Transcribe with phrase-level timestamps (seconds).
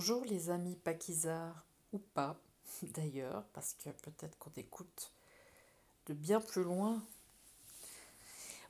[0.00, 2.40] Bonjour les amis paquisards, ou pas
[2.94, 5.12] d'ailleurs, parce que peut-être qu'on écoute
[6.06, 7.02] de bien plus loin.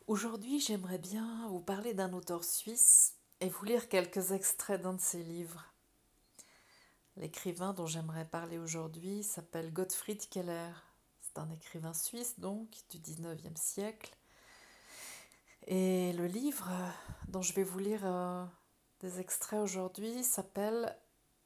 [0.06, 5.02] Aujourd'hui, j'aimerais bien vous parler d'un auteur suisse et vous lire quelques extraits d'un de
[5.02, 5.66] ses livres.
[7.18, 10.72] L'écrivain dont j'aimerais parler aujourd'hui s'appelle Gottfried Keller.
[11.20, 14.16] C'est un écrivain suisse donc du 19e siècle.
[15.66, 16.70] Et le livre
[17.28, 18.46] dont je vais vous lire euh,
[19.00, 20.96] des extraits aujourd'hui s'appelle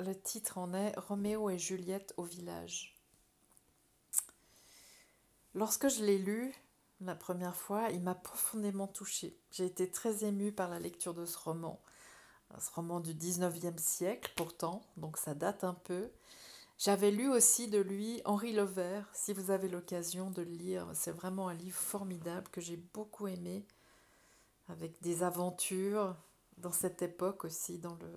[0.02, 2.96] le titre en est Roméo et Juliette au village.
[5.54, 6.54] Lorsque je l'ai lu
[7.04, 9.36] la première fois, il m'a profondément touchée.
[9.50, 11.80] J'ai été très émue par la lecture de ce roman.
[12.58, 16.10] Ce roman du 19e siècle pourtant, donc ça date un peu.
[16.78, 20.86] J'avais lu aussi de lui Henri Levert, si vous avez l'occasion de le lire.
[20.94, 23.64] C'est vraiment un livre formidable que j'ai beaucoup aimé,
[24.68, 26.14] avec des aventures
[26.58, 28.12] dans cette époque aussi, dans le,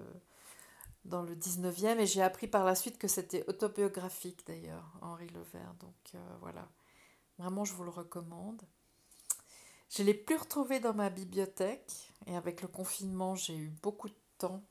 [1.06, 5.73] dans le 19e et j'ai appris par la suite que c'était autobiographique d'ailleurs, Henri Levert.
[5.80, 6.67] Donc euh, voilà,
[7.38, 8.62] vraiment je vous le recommande.
[9.89, 14.09] Je ne l'ai plus retrouvé dans ma bibliothèque et avec le confinement j'ai eu beaucoup
[14.09, 14.64] de temps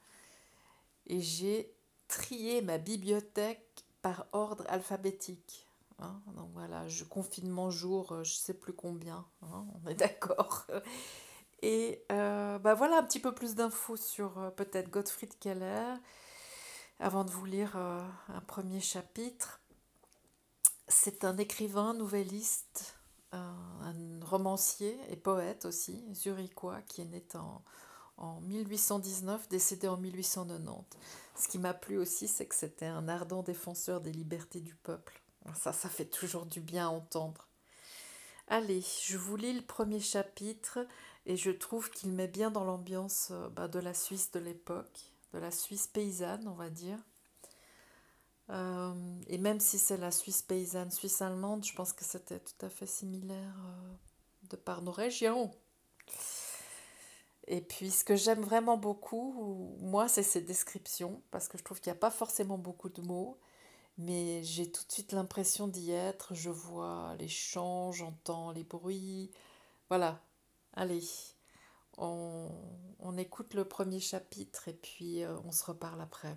[1.07, 1.73] et j'ai
[2.09, 5.67] trié ma bibliothèque par ordre alphabétique.
[6.01, 6.21] Hein.
[6.37, 10.67] Donc voilà, confinement jour, euh, je sais plus combien, hein, on est d'accord.
[11.63, 15.95] Et euh, bah voilà un petit peu plus d'infos sur peut-être Gottfried Keller
[17.00, 19.61] avant de vous lire euh, un premier chapitre.
[20.89, 22.97] C'est un écrivain, nouvelliste,
[23.33, 27.62] un romancier et poète aussi, zurichois, qui est né en,
[28.17, 30.84] en 1819, décédé en 1890.
[31.36, 35.20] Ce qui m'a plu aussi, c'est que c'était un ardent défenseur des libertés du peuple.
[35.55, 37.48] Ça, ça fait toujours du bien à entendre.
[38.48, 40.86] Allez, je vous lis le premier chapitre
[41.27, 45.14] et je trouve qu'il met bien dans l'ambiance euh, bah, de la Suisse de l'époque
[45.35, 46.99] de la Suisse paysanne, on va dire.
[48.51, 48.95] Euh,
[49.27, 52.69] et même si c'est la Suisse paysanne, Suisse allemande, je pense que c'était tout à
[52.69, 53.95] fait similaire euh,
[54.51, 55.51] de par nos régions.
[57.47, 61.81] Et puis ce que j'aime vraiment beaucoup, moi, c'est ces descriptions, parce que je trouve
[61.81, 63.39] qu'il n'y a pas forcément beaucoup de mots,
[63.98, 66.35] mais j'ai tout de suite l'impression d'y être.
[66.35, 69.31] Je vois les champs, j'entends les bruits.
[69.89, 70.20] Voilà.
[70.75, 71.03] Allez,
[71.99, 76.37] on, écoute le premier chapitre et puis euh, on se reparle après.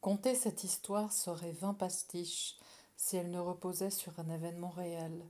[0.00, 2.56] Conter cette histoire serait vingt pastiches
[2.96, 5.24] si elle ne reposait sur un événement réel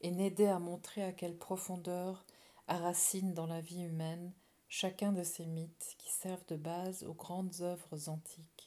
[0.00, 2.24] et n'aidait à montrer à quelle profondeur
[2.68, 4.32] racine dans la vie humaine
[4.68, 8.65] chacun de ces mythes qui servent de base aux grandes œuvres antiques.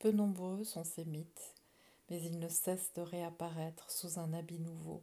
[0.00, 1.54] Peu nombreux sont ces mythes,
[2.08, 5.02] mais ils ne cessent de réapparaître sous un habit nouveau,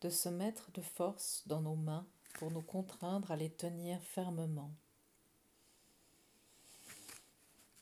[0.00, 2.06] de se mettre de force dans nos mains
[2.38, 4.70] pour nous contraindre à les tenir fermement.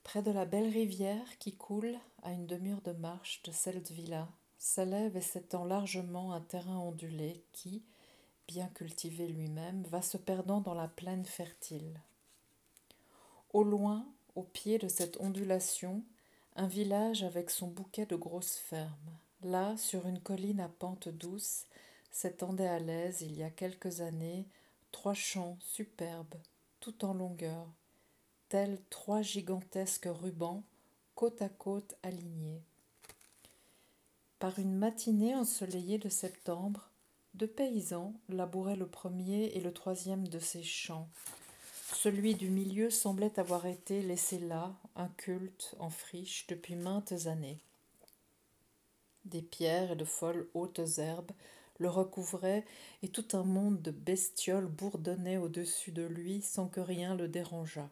[0.03, 1.95] Près de la belle rivière qui coule
[2.25, 4.29] à une demi-heure de marche de Seldvilla,
[4.59, 7.85] s'élève et s'étend largement un terrain ondulé qui,
[8.49, 12.01] bien cultivé lui-même, va se perdant dans la plaine fertile.
[13.53, 14.05] Au loin,
[14.35, 16.03] au pied de cette ondulation,
[16.57, 19.19] un village avec son bouquet de grosses fermes.
[19.43, 21.65] Là, sur une colline à pente douce,
[22.11, 24.47] s'étendaient à l'aise, il y a quelques années,
[24.93, 26.37] trois champs superbes,
[26.81, 27.67] tout en longueur,
[28.49, 30.63] tels trois gigantesques rubans,
[31.15, 32.63] côte à côte alignés.
[34.39, 36.91] Par une matinée ensoleillée de septembre,
[37.35, 41.09] deux paysans labouraient le premier et le troisième de ces champs,
[41.95, 47.59] celui du milieu semblait avoir été laissé là, inculte, en friche, depuis maintes années.
[49.25, 51.33] Des pierres et de folles hautes herbes
[51.79, 52.65] le recouvraient,
[53.03, 57.91] et tout un monde de bestioles bourdonnait au-dessus de lui sans que rien le dérangeât.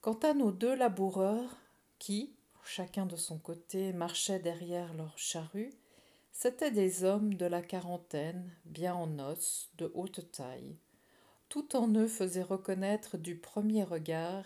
[0.00, 1.56] Quant à nos deux laboureurs,
[1.98, 2.32] qui,
[2.64, 5.72] chacun de son côté, marchaient derrière leur charrue,
[6.32, 10.76] c'étaient des hommes de la quarantaine, bien en os, de haute taille
[11.48, 14.44] tout en eux faisait reconnaître du premier regard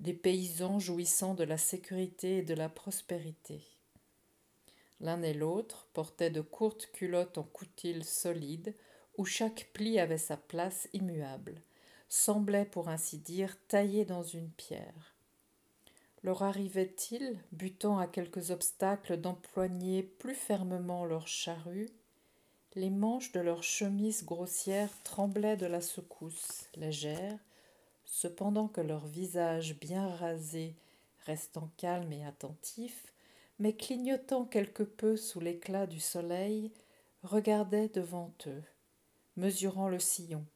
[0.00, 3.62] des paysans jouissant de la sécurité et de la prospérité.
[5.00, 8.74] L'un et l'autre portaient de courtes culottes en coutil solide,
[9.16, 11.60] où chaque pli avait sa place immuable,
[12.08, 15.16] semblait pour ainsi dire taillé dans une pierre.
[16.22, 21.90] Leur arrivait-il, butant à quelques obstacles, d'empoigner plus fermement leur charrue
[22.78, 27.38] les manches de leurs chemises grossières tremblaient de la secousse légère,
[28.04, 30.76] cependant que leurs visages bien rasés,
[31.26, 33.12] restant calmes et attentifs,
[33.58, 36.70] mais clignotant quelque peu sous l'éclat du soleil,
[37.24, 38.62] regardaient devant eux,
[39.36, 40.46] mesurant le sillon.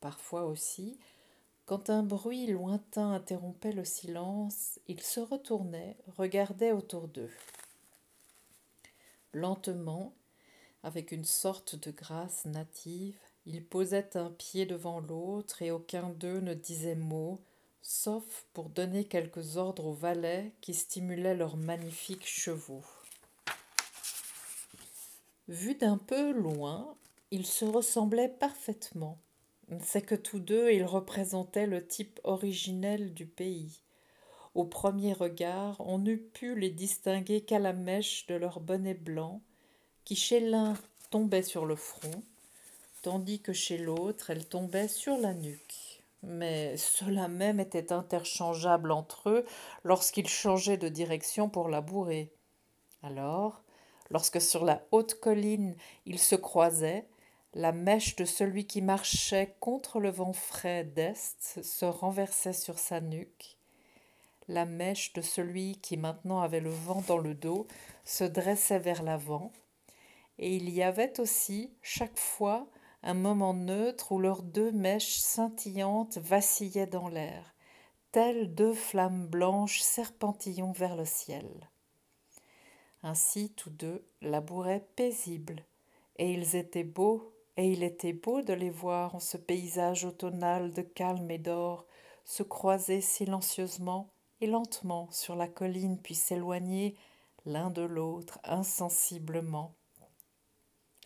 [0.00, 0.98] Parfois aussi,
[1.64, 7.30] quand un bruit lointain interrompait le silence, ils se retournaient, regardaient autour d'eux.
[9.32, 10.12] Lentement,
[10.82, 16.40] avec une sorte de grâce native, ils posaient un pied devant l'autre et aucun d'eux
[16.40, 17.40] ne disait mot,
[17.82, 22.84] sauf pour donner quelques ordres aux valets qui stimulaient leurs magnifiques chevaux.
[25.48, 26.96] Vus d'un peu loin,
[27.30, 29.18] ils se ressemblaient parfaitement.
[29.80, 33.80] C'est que tous deux, ils représentaient le type originel du pays.
[34.54, 39.40] Au premier regard, on n'eût pu les distinguer qu'à la mèche de leur bonnet blanc,
[40.04, 40.74] qui chez l'un
[41.10, 42.22] tombait sur le front,
[43.02, 46.02] tandis que chez l'autre elle tombait sur la nuque.
[46.22, 49.44] Mais cela même était interchangeable entre eux
[49.82, 52.30] lorsqu'ils changeaient de direction pour labourer.
[53.02, 53.62] Alors,
[54.10, 55.74] lorsque sur la haute colline
[56.06, 57.06] ils se croisaient,
[57.54, 63.00] la mèche de celui qui marchait contre le vent frais d'est se renversait sur sa
[63.00, 63.58] nuque,
[64.48, 67.66] la mèche de celui qui maintenant avait le vent dans le dos
[68.04, 69.52] se dressait vers l'avant,
[70.42, 72.66] et il y avait aussi, chaque fois,
[73.04, 77.54] un moment neutre où leurs deux mèches scintillantes vacillaient dans l'air,
[78.10, 81.70] telles deux flammes blanches serpentillons vers le ciel.
[83.04, 85.64] Ainsi tous deux labouraient paisibles,
[86.16, 90.72] et ils étaient beaux, et il était beau de les voir en ce paysage automnal
[90.72, 91.86] de calme et d'or,
[92.24, 94.10] se croiser silencieusement
[94.40, 96.96] et lentement sur la colline, puis s'éloigner
[97.46, 99.76] l'un de l'autre insensiblement.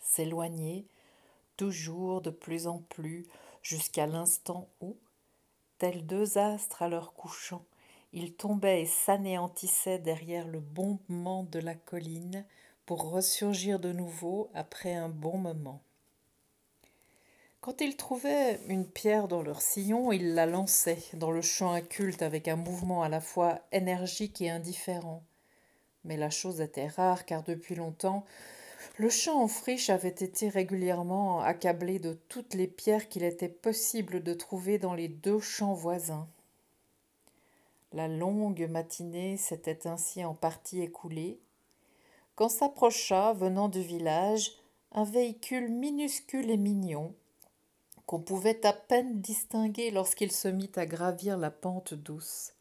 [0.07, 0.87] S'éloigner,
[1.57, 3.27] toujours de plus en plus,
[3.61, 4.95] jusqu'à l'instant où,
[5.79, 7.65] tels deux astres à leur couchant,
[8.13, 12.45] ils tombaient et s'anéantissaient derrière le bombement de la colline
[12.85, 15.81] pour ressurgir de nouveau après un bon moment.
[17.59, 22.21] Quand ils trouvaient une pierre dans leur sillon, ils la lançaient dans le champ inculte
[22.21, 25.21] avec un mouvement à la fois énergique et indifférent.
[26.05, 28.23] Mais la chose était rare car depuis longtemps
[28.95, 34.23] le champ en friche avait été régulièrement accablé de toutes les pierres qu'il était possible
[34.23, 36.27] de trouver dans les deux champs voisins.
[37.93, 41.39] La longue matinée s'était ainsi en partie écoulée,
[42.35, 44.51] quand s'approcha, venant du village,
[44.91, 47.13] un véhicule minuscule et mignon,
[48.05, 52.53] qu'on pouvait à peine distinguer lorsqu'il se mit à gravir la pente douce.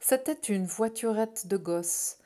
[0.00, 2.18] C'était une voiturette de gosse,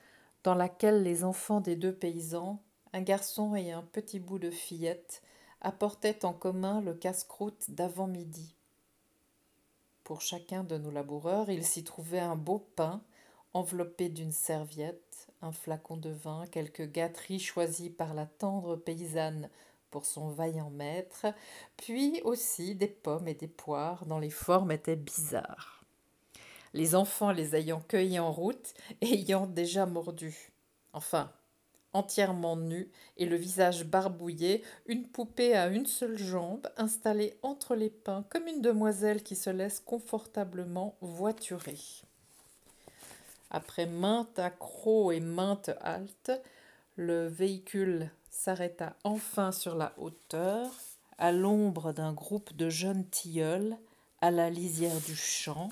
[0.44, 2.60] dans laquelle les enfants des deux paysans
[2.92, 5.22] un garçon et un petit bout de fillette
[5.60, 8.54] apportaient en commun le casse-croûte d'avant-midi.
[10.04, 13.02] Pour chacun de nos laboureurs, il s'y trouvait un beau pain
[13.52, 19.50] enveloppé d'une serviette, un flacon de vin, quelques gâteries choisies par la tendre paysanne
[19.90, 21.26] pour son vaillant maître,
[21.76, 25.84] puis aussi des pommes et des poires dont les formes étaient bizarres.
[26.72, 30.52] Les enfants les ayant cueillis en route ayant déjà mordus.
[30.92, 31.32] Enfin,
[31.92, 37.90] entièrement nue et le visage barbouillé, une poupée à une seule jambe, installée entre les
[37.90, 41.78] pins comme une demoiselle qui se laisse confortablement voiturer.
[43.50, 46.32] Après maintes accrocs et maintes haltes,
[46.96, 50.70] le véhicule s'arrêta enfin sur la hauteur,
[51.18, 53.76] à l'ombre d'un groupe de jeunes tilleuls,
[54.20, 55.70] à la lisière du champ.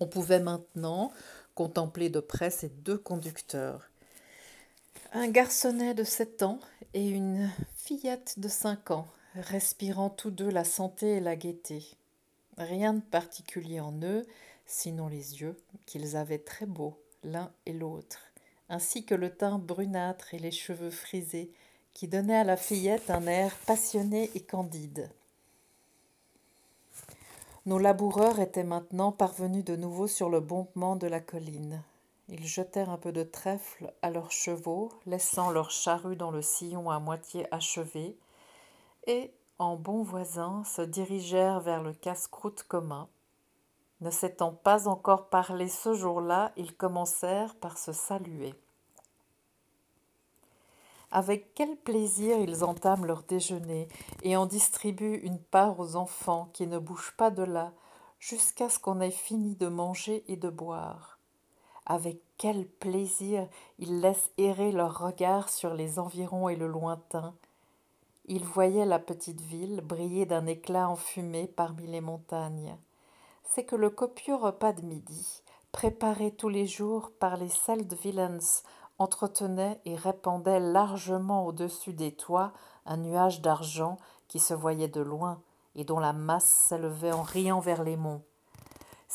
[0.00, 1.12] On pouvait maintenant
[1.54, 3.88] contempler de près ces deux conducteurs
[5.16, 6.58] un garçonnet de sept ans
[6.92, 9.06] et une fillette de cinq ans,
[9.36, 11.86] respirant tous deux la santé et la gaieté.
[12.58, 14.26] Rien de particulier en eux,
[14.66, 15.56] sinon les yeux,
[15.86, 18.18] qu'ils avaient très beaux, l'un et l'autre,
[18.68, 21.52] ainsi que le teint brunâtre et les cheveux frisés,
[21.92, 25.08] qui donnaient à la fillette un air passionné et candide.
[27.66, 31.84] Nos laboureurs étaient maintenant parvenus de nouveau sur le bombement de la colline.
[32.28, 36.90] Ils jetèrent un peu de trèfle à leurs chevaux, laissant leur charrue dans le sillon
[36.90, 38.16] à moitié achevé,
[39.06, 43.08] et, en bons voisins, se dirigèrent vers le casse-croûte commun.
[44.00, 48.54] Ne s'étant pas encore parlé ce jour-là, ils commencèrent par se saluer.
[51.10, 53.86] Avec quel plaisir ils entament leur déjeuner
[54.22, 57.72] et en distribuent une part aux enfants qui ne bougent pas de là
[58.18, 61.13] jusqu'à ce qu'on ait fini de manger et de boire.
[61.86, 63.46] Avec quel plaisir
[63.78, 67.34] ils laissent errer leurs regards sur les environs et le lointain.
[68.26, 72.76] Ils voyaient la petite ville briller d'un éclat enfumé parmi les montagnes.
[73.44, 77.50] C'est que le copieux repas de midi, préparé tous les jours par les
[78.02, 78.38] Villains
[78.98, 82.52] entretenait et répandait largement au-dessus des toits
[82.86, 83.98] un nuage d'argent
[84.28, 85.42] qui se voyait de loin
[85.74, 88.22] et dont la masse s'élevait en riant vers les monts.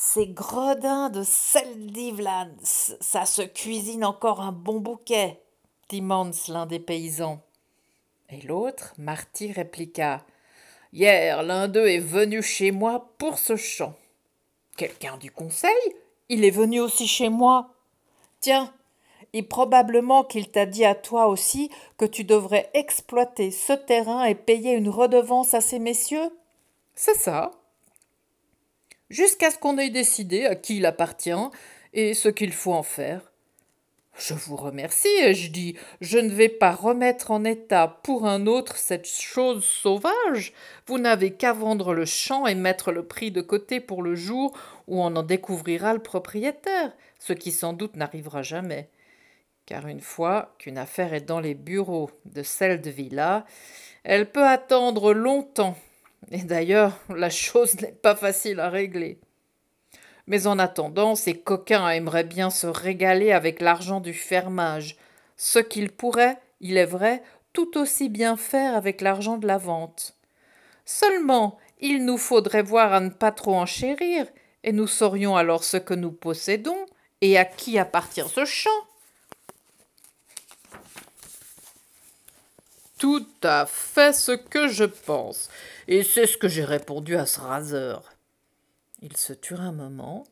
[0.02, 5.42] Ces gredins de Seldivlans, ça se cuisine encore un bon bouquet,
[5.90, 7.42] dit Mans, l'un des paysans.
[8.30, 10.24] Et l'autre, Marty, répliqua
[10.94, 13.92] Hier, l'un d'eux est venu chez moi pour ce champ.
[14.78, 15.76] Quelqu'un du conseil?
[16.30, 17.74] Il est venu aussi chez moi.
[18.40, 18.72] Tiens,
[19.34, 24.34] et probablement qu'il t'a dit à toi aussi que tu devrais exploiter ce terrain et
[24.34, 26.30] payer une redevance à ces messieurs?
[26.94, 27.50] C'est ça.
[29.10, 31.30] Jusqu'à ce qu'on ait décidé à qui il appartient
[31.92, 33.32] et ce qu'il faut en faire.
[34.18, 35.76] Je vous remercie, ai-je dit.
[36.00, 40.52] Je ne vais pas remettre en état pour un autre cette chose sauvage.
[40.86, 44.56] Vous n'avez qu'à vendre le champ et mettre le prix de côté pour le jour
[44.88, 48.90] où on en découvrira le propriétaire, ce qui sans doute n'arrivera jamais
[49.70, 53.44] car une fois qu'une affaire est dans les bureaux de celle de Villa,
[54.02, 55.76] elle peut attendre longtemps.
[56.30, 59.18] Et d'ailleurs, la chose n'est pas facile à régler.
[60.26, 64.96] Mais en attendant, ces coquins aimeraient bien se régaler avec l'argent du fermage,
[65.36, 67.22] ce qu'ils pourraient, il est vrai,
[67.52, 70.14] tout aussi bien faire avec l'argent de la vente.
[70.84, 74.26] Seulement, il nous faudrait voir à ne pas trop enchérir,
[74.62, 76.86] et nous saurions alors ce que nous possédons,
[77.22, 78.70] et à qui appartient ce champ.
[83.00, 85.48] Tout à fait ce que je pense.
[85.88, 88.12] Et c'est ce que j'ai répondu à ce raseur.
[89.00, 90.26] Il se turent un moment,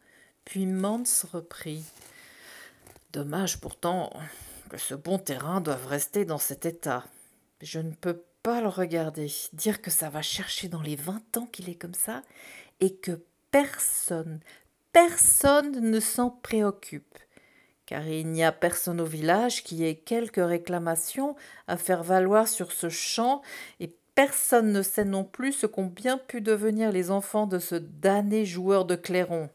[0.44, 1.82] puis Mans reprit.
[3.14, 4.12] Dommage pourtant
[4.68, 7.06] que ce bon terrain doive rester dans cet état.
[7.62, 11.46] Je ne peux pas le regarder, dire que ça va chercher dans les vingt ans
[11.46, 12.20] qu'il est comme ça,
[12.80, 14.40] et que personne,
[14.92, 17.16] personne ne s'en préoccupe
[17.88, 21.36] car il n'y a personne au village qui ait quelque réclamation
[21.68, 23.40] à faire valoir sur ce champ,
[23.80, 27.76] et personne ne sait non plus ce qu'ont bien pu devenir les enfants de ce
[27.76, 29.48] damné joueur de clairon.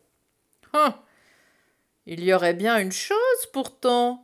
[0.74, 0.94] Hum
[2.08, 4.24] Il y aurait bien une chose pourtant.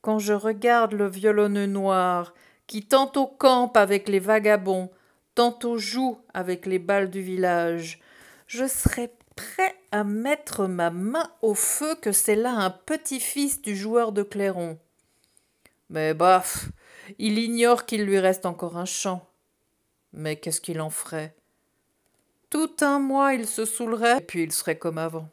[0.00, 2.32] Quand je regarde le violonneux noir,
[2.66, 4.90] qui tantôt campe avec les vagabonds,
[5.34, 8.00] tantôt joue avec les balles du village,
[8.46, 13.74] je serais prêt à mettre ma main au feu que c'est là un petit-fils du
[13.74, 14.78] joueur de clairon.
[15.88, 16.68] Mais baf,
[17.18, 19.26] il ignore qu'il lui reste encore un champ.
[20.12, 21.34] Mais qu'est-ce qu'il en ferait?
[22.50, 25.28] Tout un mois il se saoulerait, et puis il serait comme avant.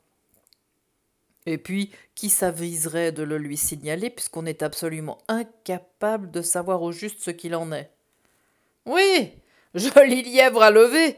[1.46, 6.92] Et puis, qui s'aviserait de le lui signaler, puisqu'on est absolument incapable de savoir au
[6.92, 7.92] juste ce qu'il en est?
[8.86, 9.32] Oui,
[9.74, 11.18] joli lièvre à lever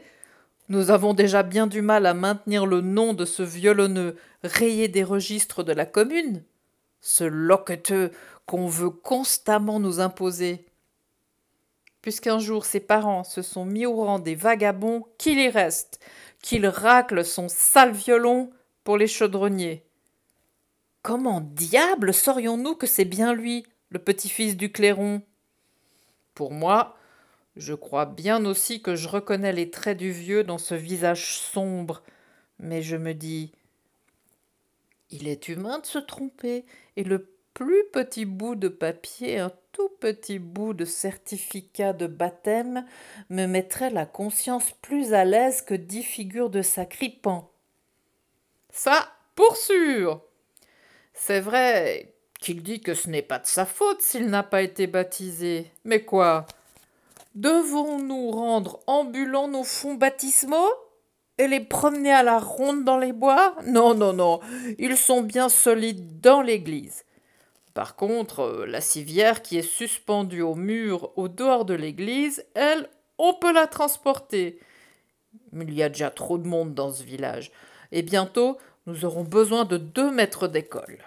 [0.70, 5.02] nous avons déjà bien du mal à maintenir le nom de ce violonneux rayé des
[5.02, 6.44] registres de la commune,
[7.00, 8.12] ce loqueteux
[8.46, 10.64] qu'on veut constamment nous imposer.
[12.02, 15.98] Puisqu'un jour ses parents se sont mis au rang des vagabonds, qu'il y reste,
[16.40, 18.50] qu'il racle son sale violon
[18.84, 19.84] pour les chaudronniers.
[21.02, 25.22] Comment diable saurions-nous que c'est bien lui, le petit-fils du clairon?
[26.34, 26.96] Pour moi,
[27.60, 32.02] je crois bien aussi que je reconnais les traits du vieux dans ce visage sombre,
[32.58, 33.52] mais je me dis
[35.10, 36.64] il est humain de se tromper,
[36.96, 42.86] et le plus petit bout de papier, un tout petit bout de certificat de baptême,
[43.28, 47.50] me mettrait la conscience plus à l'aise que dix figures de sacripant.
[48.70, 50.22] Ça, pour sûr.
[51.12, 54.86] C'est vrai qu'il dit que ce n'est pas de sa faute s'il n'a pas été
[54.86, 55.70] baptisé.
[55.84, 56.46] Mais quoi?
[57.34, 60.70] Devons-nous rendre ambulants nos fonds baptismaux
[61.38, 63.54] et les promener à la ronde dans les bois?
[63.64, 64.40] Non, non, non,
[64.78, 67.04] ils sont bien solides dans l'église.
[67.72, 72.88] Par contre, euh, la civière qui est suspendue au mur au dehors de l'église, elle,
[73.16, 74.58] on peut la transporter.
[75.52, 77.52] Mais il y a déjà trop de monde dans ce village,
[77.92, 80.98] et bientôt nous aurons besoin de deux maîtres d'école.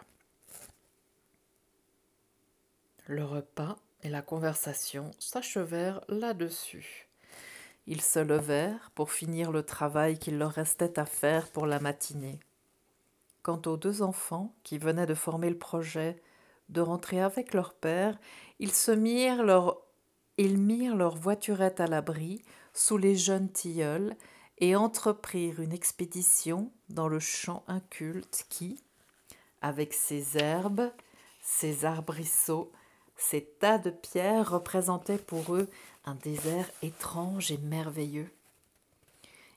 [3.07, 7.07] Le repas et la conversation s'achevèrent là-dessus.
[7.87, 12.39] Ils se levèrent pour finir le travail qu'il leur restait à faire pour la matinée.
[13.41, 16.21] Quant aux deux enfants qui venaient de former le projet
[16.69, 18.17] de rentrer avec leur père,
[18.59, 19.81] ils se mirent leur
[20.37, 22.41] ils mirent leur voiturette à l'abri
[22.73, 24.15] sous les jeunes tilleuls
[24.57, 28.81] et entreprirent une expédition dans le champ inculte qui,
[29.61, 30.91] avec ses herbes,
[31.41, 32.71] ses arbrisseaux,
[33.15, 35.69] ces tas de pierres représentaient pour eux
[36.05, 38.31] un désert étrange et merveilleux.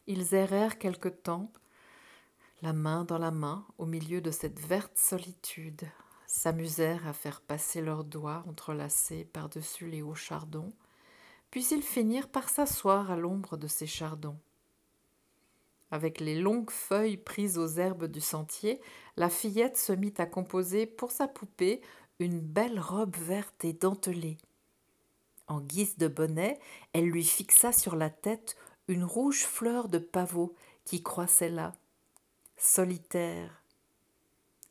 [0.06, 1.50] Ils errèrent quelque temps,
[2.62, 5.82] la main dans la main, au milieu de cette verte solitude,
[6.26, 10.72] s'amusèrent à faire passer leurs doigts entrelacés par-dessus les hauts chardons,
[11.50, 14.38] puis ils finirent par s'asseoir à l'ombre de ces chardons.
[15.90, 18.80] Avec les longues feuilles prises aux herbes du sentier,
[19.16, 21.80] la fillette se mit à composer pour sa poupée
[22.18, 24.38] une belle robe verte et dentelée.
[25.48, 26.58] En guise de bonnet,
[26.92, 28.56] elle lui fixa sur la tête
[28.88, 30.54] une rouge fleur de pavot
[30.84, 31.74] qui croissait là,
[32.56, 33.62] solitaire.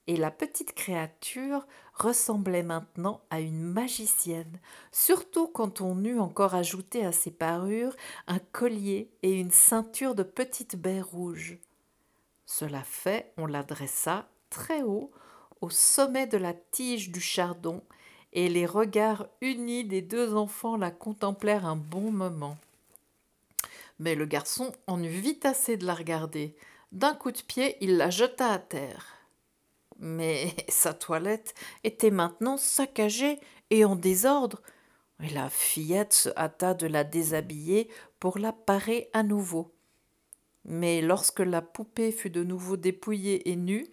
[0.08, 4.60] Et la petite créature ressemblait maintenant à une magicienne,
[4.92, 7.96] surtout quand on eut encore ajouté à ses parures
[8.28, 11.58] un collier et une ceinture de petites baies rouges.
[12.46, 15.12] Cela fait, on la dressa très haut
[15.66, 17.82] au sommet de la tige du chardon,
[18.34, 22.58] et les regards unis des deux enfants la contemplèrent un bon moment.
[23.98, 26.56] Mais le garçon en eut vite assez de la regarder.
[26.92, 29.16] D'un coup de pied, il la jeta à terre.
[29.98, 33.40] Mais sa toilette était maintenant saccagée
[33.72, 34.62] et en désordre,
[35.20, 39.74] et la fillette se hâta de la déshabiller pour la parer à nouveau.
[40.64, 43.88] Mais lorsque la poupée fut de nouveau dépouillée et nue,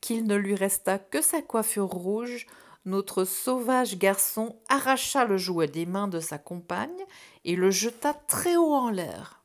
[0.00, 2.46] qu'il ne lui resta que sa coiffure rouge,
[2.84, 7.04] notre sauvage garçon arracha le jouet des mains de sa compagne
[7.44, 9.42] et le jeta très haut en l'air.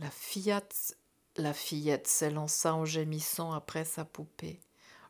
[0.00, 0.96] La fillette,
[1.36, 4.60] la fillette s'élança en gémissant après sa poupée.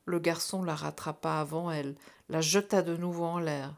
[0.07, 1.95] Le garçon la rattrapa avant elle,
[2.31, 3.75] la jeta de nouveau en l'air.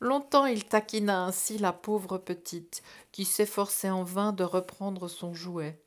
[0.00, 5.80] Longtemps il taquina ainsi la pauvre petite, qui s'efforçait en vain de reprendre son jouet.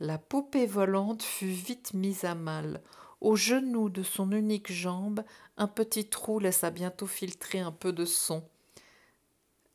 [0.00, 2.82] La poupée volante fut vite mise à mal.
[3.20, 5.24] Au genou de son unique jambe,
[5.56, 8.44] un petit trou laissa bientôt filtrer un peu de son.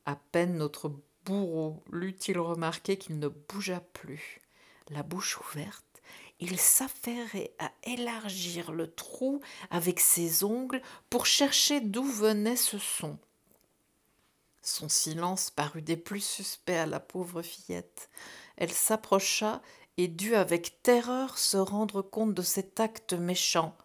[0.06, 0.94] À peine notre
[1.26, 4.40] bourreau l'eut-il remarqué qu'il ne bougea plus.
[4.90, 6.02] La bouche ouverte,
[6.40, 13.18] il s'affairait à élargir le trou avec ses ongles pour chercher d'où venait ce son.
[14.62, 18.10] Son silence parut des plus suspects à la pauvre fillette.
[18.56, 19.62] Elle s'approcha
[19.98, 23.76] et dut avec terreur se rendre compte de cet acte méchant.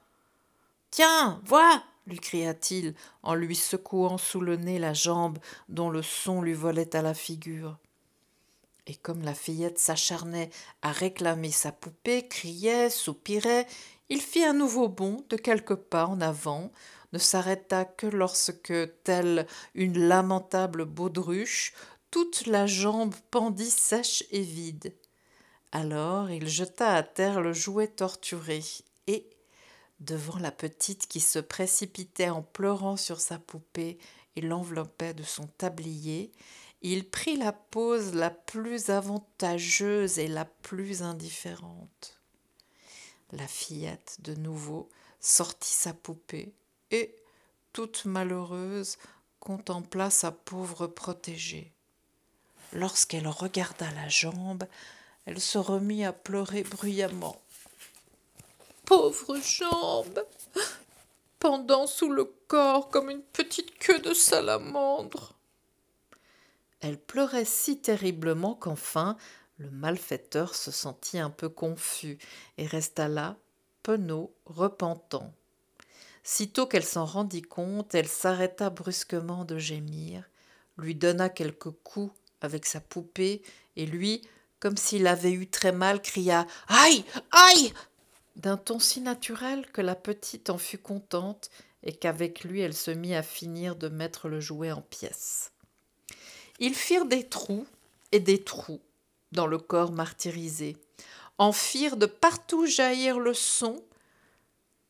[0.90, 6.40] Tiens, vois lui cria-t-il en lui secouant sous le nez la jambe dont le son
[6.40, 7.76] lui volait à la figure.
[8.86, 10.48] Et comme la fillette s'acharnait
[10.80, 13.66] à réclamer sa poupée, criait, soupirait,
[14.08, 16.72] il fit un nouveau bond de quelques pas en avant,
[17.12, 18.72] ne s'arrêta que lorsque,
[19.04, 21.74] telle une lamentable baudruche,
[22.10, 24.94] toute la jambe pendit sèche et vide.
[25.72, 28.62] Alors il jeta à terre le jouet torturé
[29.06, 29.28] et,
[30.00, 33.98] devant la petite qui se précipitait en pleurant sur sa poupée
[34.36, 36.32] et l'enveloppait de son tablier,
[36.80, 42.20] il prit la pose la plus avantageuse et la plus indifférente.
[43.32, 44.88] La fillette, de nouveau,
[45.20, 46.54] sortit sa poupée
[46.90, 47.14] et,
[47.72, 48.96] toute malheureuse,
[49.40, 51.72] contempla sa pauvre protégée.
[52.72, 54.64] Lorsqu'elle regarda la jambe,
[55.28, 57.38] elle se remit à pleurer bruyamment.
[58.86, 60.24] Pauvre jambe
[61.38, 65.34] pendant sous le corps comme une petite queue de salamandre.
[66.80, 69.18] Elle pleurait si terriblement qu'enfin
[69.58, 72.16] le malfaiteur se sentit un peu confus
[72.56, 73.36] et resta là,
[73.82, 75.34] penaud, repentant.
[76.22, 80.24] Sitôt qu'elle s'en rendit compte, elle s'arrêta brusquement de gémir,
[80.78, 83.42] lui donna quelques coups avec sa poupée,
[83.76, 84.22] et lui,
[84.60, 87.04] comme s'il avait eu très mal, cria Aïe!
[87.30, 87.72] Aïe!
[88.36, 91.50] D'un ton si naturel que la petite en fut contente
[91.82, 95.52] et qu'avec lui elle se mit à finir de mettre le jouet en pièces.
[96.58, 97.66] Ils firent des trous
[98.12, 98.80] et des trous
[99.32, 100.76] dans le corps martyrisé,
[101.36, 103.84] en firent de partout jaillir le son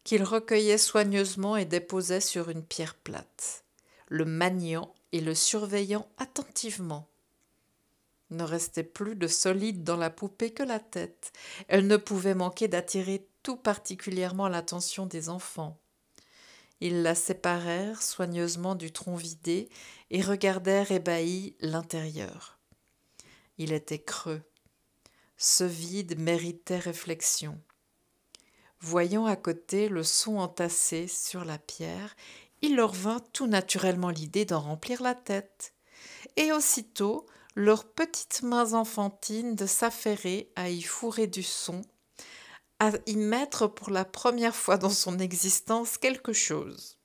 [0.04, 3.64] qu'ils recueillaient soigneusement et déposaient sur une pierre plate,
[4.08, 7.07] le maniant et le surveillant attentivement
[8.30, 11.32] ne restait plus de solide dans la poupée que la tête.
[11.68, 15.78] Elle ne pouvait manquer d'attirer tout particulièrement l'attention des enfants.
[16.80, 19.68] Ils la séparèrent soigneusement du tronc vidé
[20.10, 22.58] et regardèrent ébahis l'intérieur.
[23.56, 24.42] Il était creux.
[25.36, 27.60] Ce vide méritait réflexion.
[28.80, 32.14] Voyant à côté le son entassé sur la pierre,
[32.62, 35.74] il leur vint tout naturellement l'idée d'en remplir la tête.
[36.36, 37.26] Et aussitôt,
[37.58, 41.82] leurs petites mains enfantines de s'affairer à y fourrer du son,
[42.78, 46.98] à y mettre pour la première fois dans son existence quelque chose.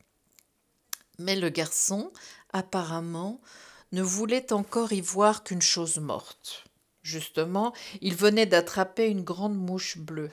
[1.18, 2.13] Mais le garçon,
[2.52, 3.42] apparemment,
[3.94, 6.66] ne voulait encore y voir qu'une chose morte.
[7.02, 10.32] Justement, il venait d'attraper une grande mouche bleue.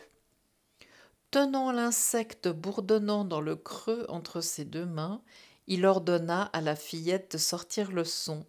[1.31, 5.23] Tenant l'insecte bourdonnant dans le creux entre ses deux mains,
[5.67, 8.45] il ordonna à la fillette de sortir le son,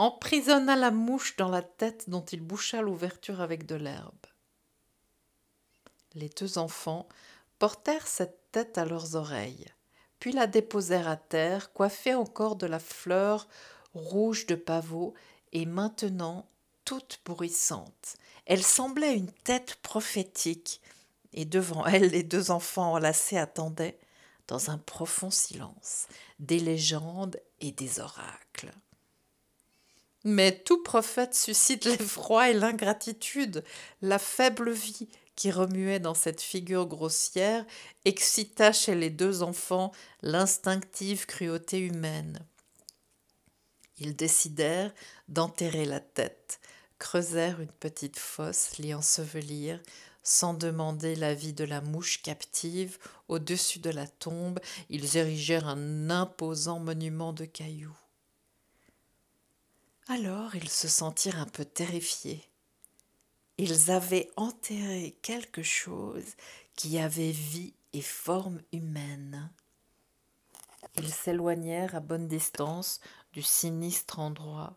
[0.00, 4.26] emprisonna la mouche dans la tête dont il boucha l'ouverture avec de l'herbe.
[6.14, 7.06] Les deux enfants
[7.58, 9.66] portèrent cette tête à leurs oreilles,
[10.18, 13.46] puis la déposèrent à terre, coiffée encore de la fleur
[13.92, 15.12] rouge de pavot
[15.52, 16.48] et maintenant
[16.86, 18.16] toute bruissante.
[18.46, 20.80] Elle semblait une tête prophétique,
[21.34, 23.98] et devant elle les deux enfants enlacés attendaient,
[24.48, 26.06] dans un profond silence,
[26.38, 28.72] des légendes et des oracles.
[30.24, 33.64] Mais tout prophète suscite l'effroi et l'ingratitude,
[34.02, 37.64] la faible vie qui remuait dans cette figure grossière
[38.04, 42.46] excita chez les deux enfants l'instinctive cruauté humaine.
[43.96, 44.92] Ils décidèrent
[45.28, 46.60] d'enterrer la tête,
[46.98, 49.80] creusèrent une petite fosse, l'y ensevelirent,
[50.22, 56.78] sans demander l'avis de la mouche captive, au-dessus de la tombe, ils érigèrent un imposant
[56.78, 57.96] monument de cailloux.
[60.08, 62.50] Alors ils se sentirent un peu terrifiés.
[63.58, 66.34] Ils avaient enterré quelque chose
[66.74, 69.50] qui avait vie et forme humaine.
[70.96, 73.00] Ils s'éloignèrent à bonne distance
[73.32, 74.76] du sinistre endroit.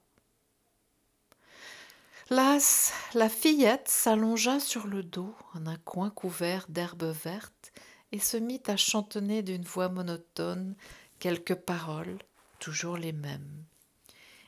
[2.29, 7.71] Las, la fillette s'allongea sur le dos en un coin couvert d'herbes vertes
[8.12, 10.75] et se mit à chantonner d'une voix monotone
[11.19, 12.19] quelques paroles,
[12.59, 13.65] toujours les mêmes.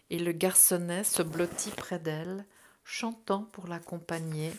[0.09, 2.45] Et le garçonnet se blottit près d'elle,
[2.83, 4.53] chantant pour l'accompagner,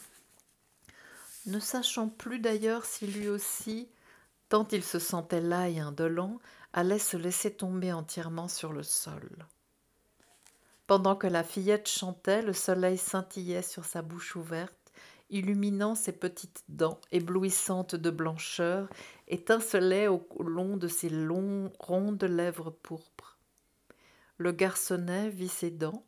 [1.47, 3.89] ne sachant plus d'ailleurs si lui aussi,
[4.49, 6.41] tant il se sentait las et indolent,
[6.73, 9.47] allait se laisser tomber entièrement sur le sol.
[10.87, 14.93] Pendant que la fillette chantait, le soleil scintillait sur sa bouche ouverte,
[15.31, 18.89] illuminant ses petites dents éblouissantes de blancheur,
[19.27, 23.36] étincelait au long de ses longs, rondes lèvres pourpres.
[24.39, 26.05] Le garçonnet vit ses dents,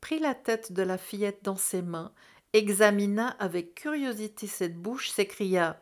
[0.00, 2.12] prit la tête de la fillette dans ses mains,
[2.52, 5.80] examina avec curiosité cette bouche, s'écria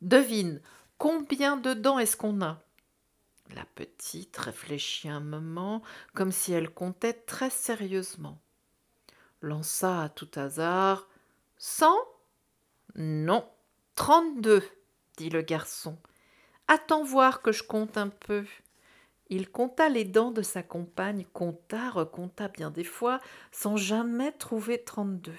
[0.00, 0.60] Devine,
[0.98, 2.62] combien de dents est-ce qu'on a?
[3.54, 5.82] La petite réfléchit un moment,
[6.14, 8.40] comme si elle comptait très sérieusement.
[9.40, 11.08] Lança à tout hasard.
[11.56, 11.96] Cent?
[12.96, 13.48] Non.
[13.94, 14.62] Trente-deux,
[15.16, 15.96] dit le garçon.
[16.68, 18.44] Attends voir que je compte un peu.
[19.28, 24.82] Il compta les dents de sa compagne, compta, recompta bien des fois, sans jamais trouver
[24.82, 25.34] trente-deux.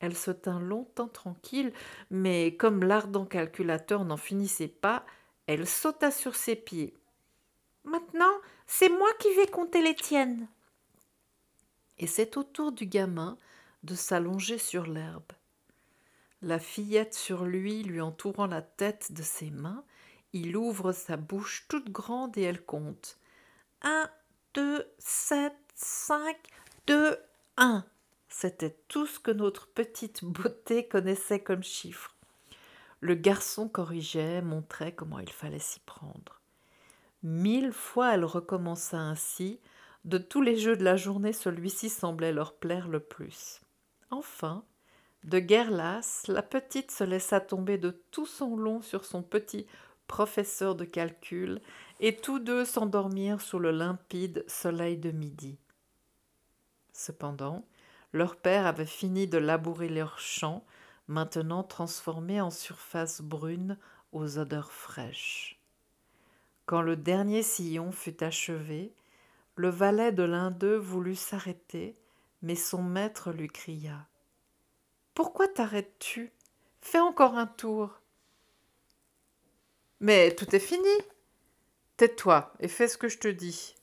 [0.00, 1.72] Elle se tint longtemps tranquille,
[2.10, 5.04] mais comme l'ardent calculateur n'en finissait pas,
[5.46, 6.94] elle sauta sur ses pieds.
[7.84, 8.34] Maintenant,
[8.66, 10.48] c'est moi qui vais compter les tiennes.
[11.98, 13.36] Et c'est au tour du gamin
[13.82, 15.32] de s'allonger sur l'herbe.
[16.42, 19.84] La fillette sur lui, lui entourant la tête de ses mains,
[20.32, 23.18] il ouvre sa bouche toute grande et elle compte.
[23.82, 24.10] Un,
[24.54, 26.36] deux, sept, cinq,
[26.86, 27.16] deux,
[27.56, 27.84] un.
[28.28, 32.14] C'était tout ce que notre petite beauté connaissait comme chiffre.
[33.00, 36.40] Le garçon corrigeait, montrait comment il fallait s'y prendre.
[37.22, 39.60] Mille fois elle recommença ainsi.
[40.04, 43.60] De tous les jeux de la journée, celui-ci semblait leur plaire le plus.
[44.10, 44.64] Enfin,
[45.24, 49.66] de guerre lasse, la petite se laissa tomber de tout son long sur son petit
[50.08, 51.60] professeur de calcul,
[52.00, 55.58] et tous deux s'endormirent sous le limpide soleil de midi.
[56.92, 57.64] Cependant,
[58.12, 60.64] leur père avait fini de labourer leurs champs,
[61.06, 63.78] maintenant transformés en surface brune
[64.12, 65.60] aux odeurs fraîches.
[66.66, 68.92] Quand le dernier sillon fut achevé,
[69.54, 71.96] le valet de l'un d'eux voulut s'arrêter,
[72.42, 74.06] mais son maître lui cria.
[75.14, 76.32] Pourquoi t'arrêtes-tu?
[76.80, 78.00] Fais encore un tour.
[80.00, 80.88] Mais tout est fini.
[81.96, 83.74] Tais-toi et fais ce que je te dis.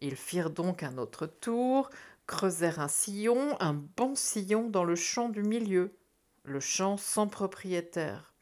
[0.00, 1.88] Ils firent donc un autre tour,
[2.26, 5.96] creusèrent un sillon, un bon sillon dans le champ du milieu,
[6.44, 8.34] le champ sans propriétaire.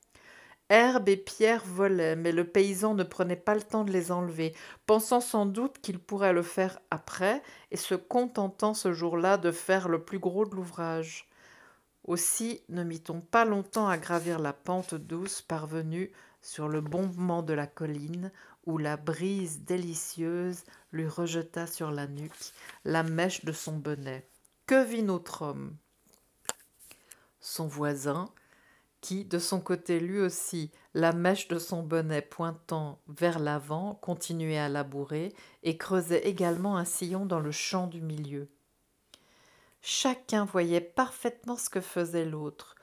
[0.70, 4.54] Herbe et pierres volaient, mais le paysan ne prenait pas le temps de les enlever,
[4.86, 9.88] pensant sans doute qu'il pourrait le faire après, et se contentant ce jour-là de faire
[9.88, 11.28] le plus gros de l'ouvrage.
[12.04, 16.10] Aussi ne mit-on pas longtemps à gravir la pente douce parvenue
[16.44, 18.30] sur le bombement de la colline,
[18.66, 22.52] où la brise délicieuse lui rejeta sur la nuque
[22.84, 24.28] la mèche de son bonnet.
[24.66, 25.74] Que vit notre homme?
[27.40, 28.28] Son voisin,
[29.00, 34.58] qui, de son côté lui aussi, la mèche de son bonnet pointant vers l'avant, continuait
[34.58, 38.48] à labourer et creusait également un sillon dans le champ du milieu.
[39.80, 42.76] Chacun voyait parfaitement ce que faisait l'autre.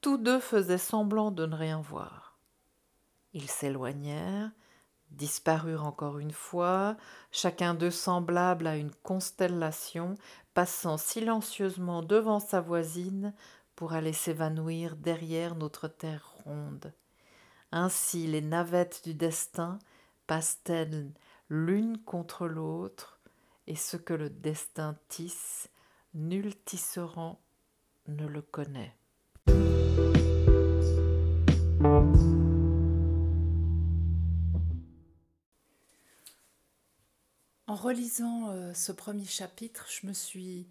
[0.00, 2.25] Tous deux faisaient semblant de ne rien voir.
[3.36, 4.50] Ils s'éloignèrent,
[5.10, 6.96] disparurent encore une fois,
[7.30, 10.14] chacun d'eux semblable à une constellation,
[10.54, 13.34] passant silencieusement devant sa voisine
[13.74, 16.94] pour aller s'évanouir derrière notre terre ronde.
[17.72, 19.80] Ainsi les navettes du destin
[20.26, 21.12] passent-elles
[21.50, 23.20] l'une contre l'autre,
[23.66, 25.68] et ce que le destin tisse,
[26.14, 27.38] nul tisserand
[28.08, 28.96] ne le connaît.
[37.76, 40.66] Relisant euh, ce premier chapitre, je me suis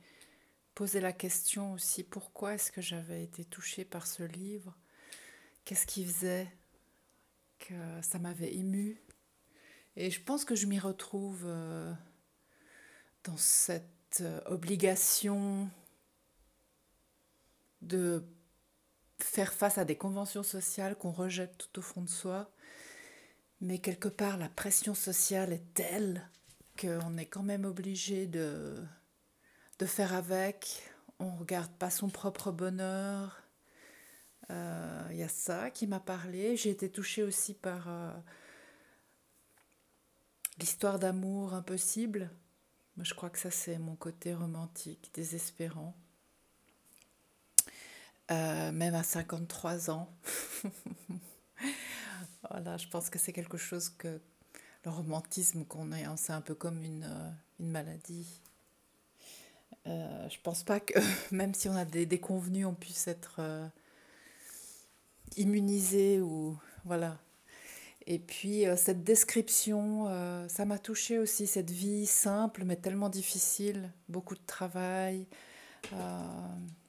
[0.73, 4.75] posé la question aussi pourquoi est-ce que j'avais été touchée par ce livre?
[5.63, 6.47] Qu'est-ce qui faisait
[7.59, 9.01] que ça m'avait émue?
[9.95, 11.93] Et je pense que je m'y retrouve euh,
[13.23, 15.69] dans cette euh, obligation
[17.81, 18.23] de
[19.19, 22.51] faire face à des conventions sociales qu'on rejette tout au fond de soi.
[23.61, 26.29] Mais quelque part, la pression sociale est telle
[26.79, 28.75] qu'on est quand même obligé de,
[29.79, 30.83] de faire avec.
[31.19, 33.41] On ne regarde pas son propre bonheur.
[34.49, 36.55] Il euh, y a ça qui m'a parlé.
[36.55, 38.13] J'ai été touchée aussi par euh,
[40.59, 42.29] l'histoire d'amour impossible.
[42.95, 45.95] Moi, je crois que ça, c'est mon côté romantique, désespérant.
[48.31, 50.15] Euh, même à 53 ans.
[52.49, 54.21] voilà, je pense que c'est quelque chose que
[54.85, 58.41] le romantisme qu'on est, hein, c'est un peu comme une, euh, une maladie.
[59.87, 60.93] Euh, je pense pas que
[61.31, 63.67] même si on a des déconvenus, on puisse être euh,
[65.37, 67.17] immunisé ou voilà.
[68.07, 70.05] Et puis euh, cette description,
[70.47, 75.27] ça m'a touché aussi cette vie simple mais tellement difficile, beaucoup de travail,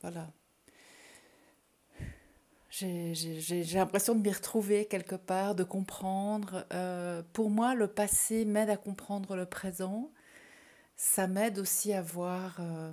[0.02, 0.30] voilà.
[2.78, 6.66] J'ai l'impression de m'y retrouver quelque part, de comprendre.
[6.74, 10.12] Euh, pour moi, le passé m'aide à comprendre le présent.
[10.94, 12.92] Ça m'aide aussi à voir euh,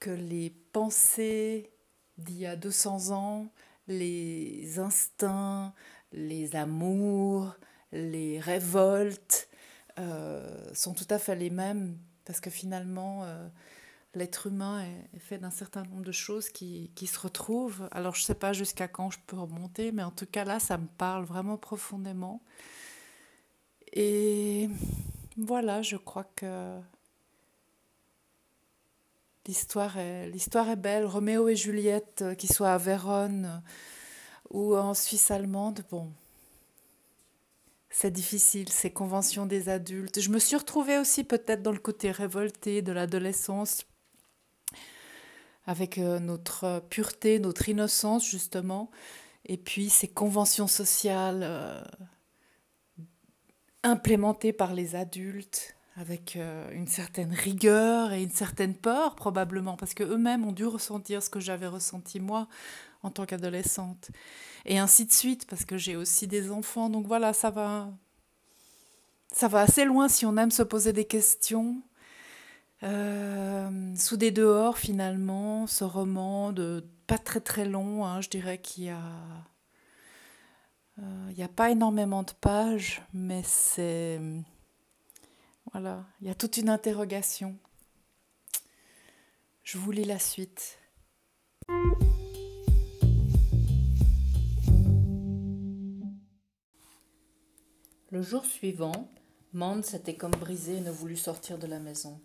[0.00, 1.70] que les pensées
[2.16, 3.52] d'il y a 200 ans,
[3.88, 5.74] les instincts,
[6.12, 7.54] les amours,
[7.92, 9.50] les révoltes
[9.98, 11.98] euh, sont tout à fait les mêmes.
[12.24, 13.26] Parce que finalement,
[14.14, 17.88] l'être humain est, fait d'un certain nombre de choses qui, qui se retrouvent.
[17.92, 20.60] Alors je ne sais pas jusqu'à quand je peux remonter, mais en tout cas là,
[20.60, 22.42] ça me parle vraiment profondément.
[23.92, 24.68] Et
[25.36, 26.78] voilà, je crois que
[29.46, 31.04] l'histoire est, belle.
[31.04, 33.58] Roméo et Juliette, euh, qu'ils soient à Vérone euh,
[34.50, 36.10] ou en Suisse allemande, bon,
[37.90, 40.20] c'est difficile, ces conventions des adultes.
[40.20, 43.84] Je me suis retrouvée aussi peut-être dans le côté révolté de l'adolescence
[45.66, 48.90] avec euh, notre pureté, notre innocence justement,
[49.46, 51.82] et puis ces conventions sociales euh,
[53.82, 59.94] implémentées par les adultes avec euh, une certaine rigueur et une certaine peur probablement, parce
[59.94, 62.48] que eux-mêmes ont dû ressentir ce que j'avais ressenti moi
[63.02, 64.10] en tant qu'adolescente,
[64.64, 67.90] et ainsi de suite, parce que j'ai aussi des enfants, donc voilà, ça va,
[69.32, 71.82] ça va assez loin si on aime se poser des questions
[72.82, 78.58] euh, sous des dehors, finalement, ce roman de pas très très long, hein, je dirais
[78.58, 79.02] qu'il y a.
[80.98, 84.20] Euh, n'y a pas énormément de pages, mais c'est.
[85.72, 87.56] Voilà, il y a toute une interrogation.
[89.62, 90.78] Je vous lis la suite.
[98.10, 99.08] Le jour suivant,
[99.54, 102.20] Mande s'était comme brisé et ne voulut sortir de la maison.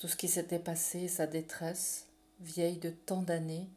[0.00, 2.06] Tout ce qui s'était passé, sa détresse,
[2.40, 3.68] vieille de tant d'années,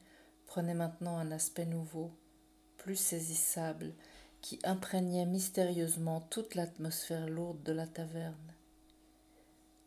[0.46, 2.12] prenait maintenant un aspect nouveau,
[2.78, 3.92] plus saisissable,
[4.40, 8.54] qui imprégnait mystérieusement toute l'atmosphère lourde de la taverne.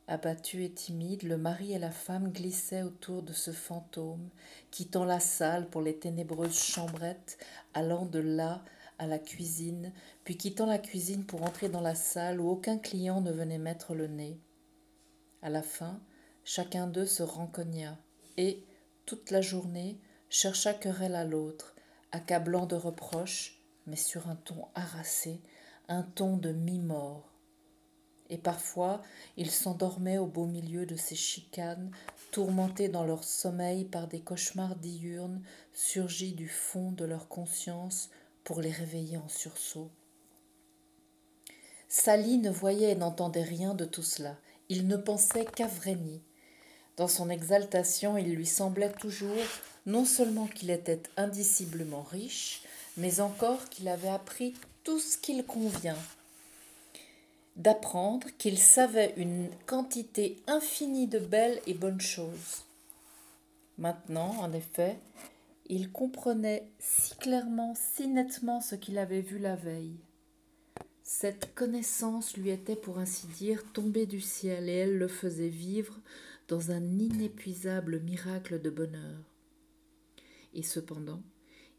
[0.09, 4.29] Abattu et timide, le mari et la femme glissaient autour de ce fantôme,
[4.70, 7.38] quittant la salle pour les ténébreuses chambrettes,
[7.72, 8.62] allant de là
[8.99, 9.90] à la cuisine,
[10.25, 13.94] puis quittant la cuisine pour entrer dans la salle où aucun client ne venait mettre
[13.94, 14.38] le nez.
[15.40, 15.99] À la fin,
[16.48, 17.98] Chacun d'eux se rencogna
[18.37, 18.62] et,
[19.04, 19.98] toute la journée,
[20.30, 21.74] chercha querelle à l'autre,
[22.12, 25.40] accablant de reproches, mais sur un ton harassé,
[25.88, 27.32] un ton de mi-mort.
[28.30, 29.02] Et parfois,
[29.37, 31.90] ils s'endormaient au beau milieu de ces chicanes,
[32.30, 38.09] tourmentés dans leur sommeil par des cauchemars diurnes surgis du fond de leur conscience
[38.44, 39.90] pour les réveiller en sursaut.
[41.88, 44.37] Sally ne voyait et n'entendait rien de tout cela.
[44.68, 46.22] Il ne pensait qu'à Vreni,
[46.96, 49.30] dans son exaltation, il lui semblait toujours
[49.87, 52.62] non seulement qu'il était indiciblement riche,
[52.96, 54.54] mais encore qu'il avait appris
[54.85, 55.98] tout ce qu'il convient
[57.56, 62.64] d'apprendre qu'il savait une quantité infinie de belles et bonnes choses.
[63.78, 64.98] Maintenant, en effet,
[65.68, 69.96] il comprenait si clairement, si nettement ce qu'il avait vu la veille.
[71.02, 75.94] Cette connaissance lui était, pour ainsi dire, tombée du ciel et elle le faisait vivre
[76.48, 79.18] dans un inépuisable miracle de bonheur.
[80.54, 81.22] Et cependant,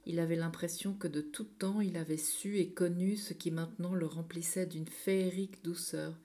[0.06, 3.94] il avait l'impression que de tout temps il avait su et connu ce qui maintenant
[3.94, 6.18] le remplissait d'une féerique douceur.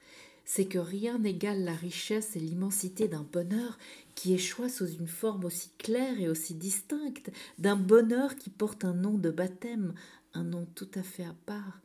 [0.44, 3.78] C'est que rien n'égale la richesse et l'immensité d'un bonheur
[4.14, 8.94] qui échoit sous une forme aussi claire et aussi distincte, d'un bonheur qui porte un
[8.94, 9.94] nom de baptême,
[10.35, 11.81] un nom tout à fait à part,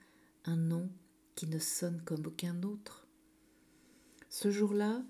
[0.45, 0.89] un nom
[1.35, 3.07] qui ne sonne comme aucun autre.
[4.29, 5.03] Ce jour-là,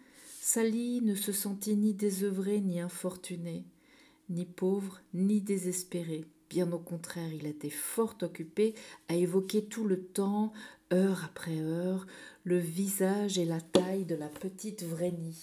[0.49, 3.65] Sally ne se sentit ni désœuvrée ni infortunée,
[4.29, 6.23] ni pauvre ni désespérée.
[6.49, 8.73] Bien au contraire, il était fort occupé
[9.10, 10.53] à évoquer tout le temps,
[10.93, 12.07] heure après heure,
[12.45, 15.38] le visage et la taille de la petite Vreni.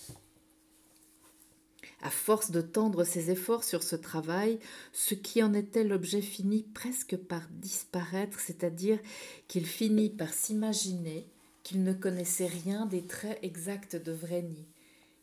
[2.01, 4.59] À force de tendre ses efforts sur ce travail,
[4.95, 8.99] ce qui en était l'objet finit presque par disparaître, c'est-à-dire
[9.49, 11.29] qu'il finit par s'imaginer
[11.63, 14.67] qu'il ne connaissait rien des traits exacts de Vreni,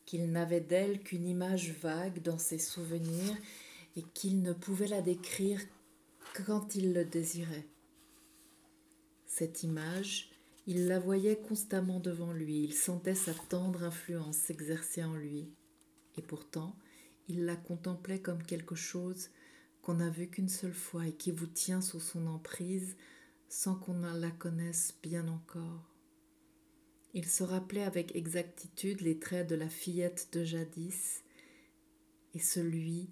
[0.05, 3.35] qu'il n'avait d'elle qu'une image vague dans ses souvenirs
[3.95, 5.61] et qu'il ne pouvait la décrire
[6.33, 7.67] quand il le désirait.
[9.25, 10.29] Cette image,
[10.67, 15.49] il la voyait constamment devant lui, il sentait sa tendre influence s'exercer en lui,
[16.17, 16.75] et pourtant
[17.27, 19.29] il la contemplait comme quelque chose
[19.81, 22.95] qu'on n'a vu qu'une seule fois et qui vous tient sous son emprise
[23.49, 25.90] sans qu'on la connaisse bien encore.
[27.13, 31.23] Il se rappelait avec exactitude les traits de la fillette de jadis
[32.33, 33.09] et celui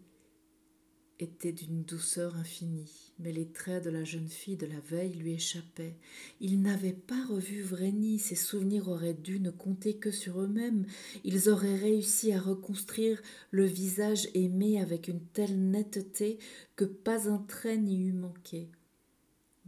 [1.19, 5.33] était d'une douceur infinie, mais les traits de la jeune fille de la veille lui
[5.33, 5.97] échappaient.
[6.39, 10.85] Il n'avait pas revu Vreni, ses souvenirs auraient dû ne compter que sur eux-mêmes,
[11.25, 16.39] ils auraient réussi à reconstruire le visage aimé avec une telle netteté
[16.77, 18.69] que pas un trait n'y eût manqué.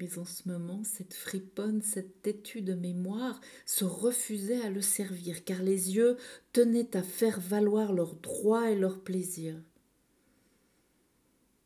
[0.01, 5.45] Mais en ce moment, cette friponne, cette têtue de mémoire se refusait à le servir,
[5.45, 6.17] car les yeux
[6.53, 9.61] tenaient à faire valoir leurs droits et leurs plaisirs.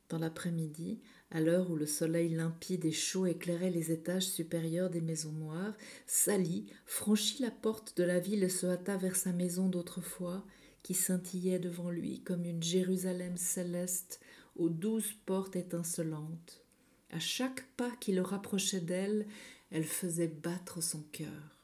[0.09, 0.99] Dans l'après-midi,
[1.31, 5.73] à l'heure où le soleil limpide et chaud éclairait les étages supérieurs des maisons noires,
[6.05, 10.45] Sally franchit la porte de la ville et se hâta vers sa maison d'autrefois,
[10.83, 14.19] qui scintillait devant lui comme une Jérusalem céleste
[14.57, 16.64] aux douze portes étincelantes.
[17.11, 19.27] À chaque pas qui le rapprochait d'elle,
[19.71, 21.55] elle faisait battre son cœur.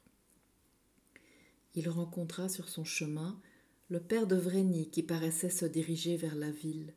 [1.76, 3.40] Il rencontra sur son chemin
[3.90, 6.94] le père de Vreni qui paraissait se diriger vers la ville.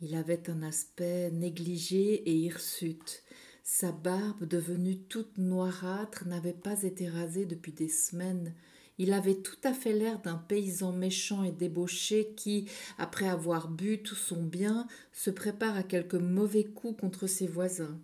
[0.00, 3.22] Il avait un aspect négligé et hirsute.
[3.62, 8.54] Sa barbe, devenue toute noirâtre, n'avait pas été rasée depuis des semaines.
[8.98, 14.02] Il avait tout à fait l'air d'un paysan méchant et débauché qui, après avoir bu
[14.02, 17.98] tout son bien, se prépare à quelque mauvais coup contre ses voisins.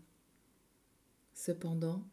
[1.33, 2.05] Cependant,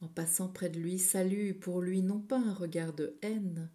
[0.00, 3.70] en passant près de lui, Salut pour lui non pas un regard de haine,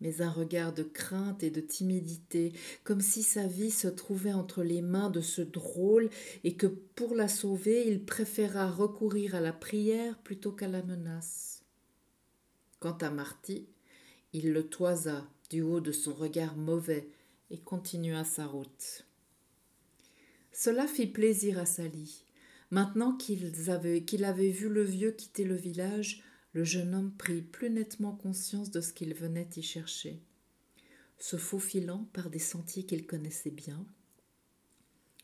[0.00, 2.52] mais un regard de crainte et de timidité,
[2.82, 6.10] comme si sa vie se trouvait entre les mains de ce drôle
[6.42, 11.62] et que pour la sauver il préféra recourir à la prière plutôt qu'à la menace.
[12.80, 13.66] Quant à Marty,
[14.34, 17.08] il le toisa du haut de son regard mauvais
[17.50, 19.06] et continua sa route.
[20.52, 22.24] Cela fit plaisir à Sally.
[22.70, 27.70] Maintenant qu'il avait, avait vu le vieux quitter le village, le jeune homme prit plus
[27.70, 30.20] nettement conscience de ce qu'il venait y chercher.
[31.18, 33.86] Se faufilant par des sentiers qu'il connaissait bien,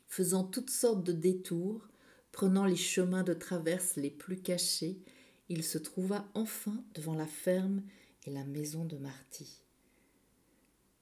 [0.06, 1.88] faisant toutes sortes de détours,
[2.30, 5.00] prenant les chemins de traverse les plus cachés,
[5.48, 7.82] il se trouva enfin devant la ferme
[8.26, 9.64] et la maison de Marty.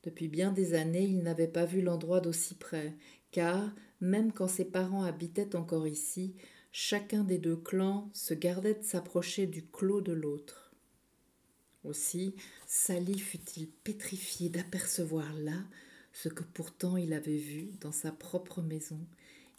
[0.04, 2.96] Depuis bien des années, il n'avait pas vu l'endroit d'aussi près,
[3.30, 6.34] car, même quand ses parents habitaient encore ici,
[6.72, 10.72] chacun des deux clans se gardait de s'approcher du clos de l'autre.
[11.84, 12.34] Aussi,
[12.66, 15.64] Sally fut-il pétrifié d'apercevoir là
[16.12, 19.00] ce que pourtant il avait vu dans sa propre maison,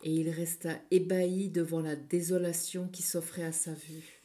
[0.03, 4.18] et il resta ébahi devant la désolation qui s'offrait à sa vue.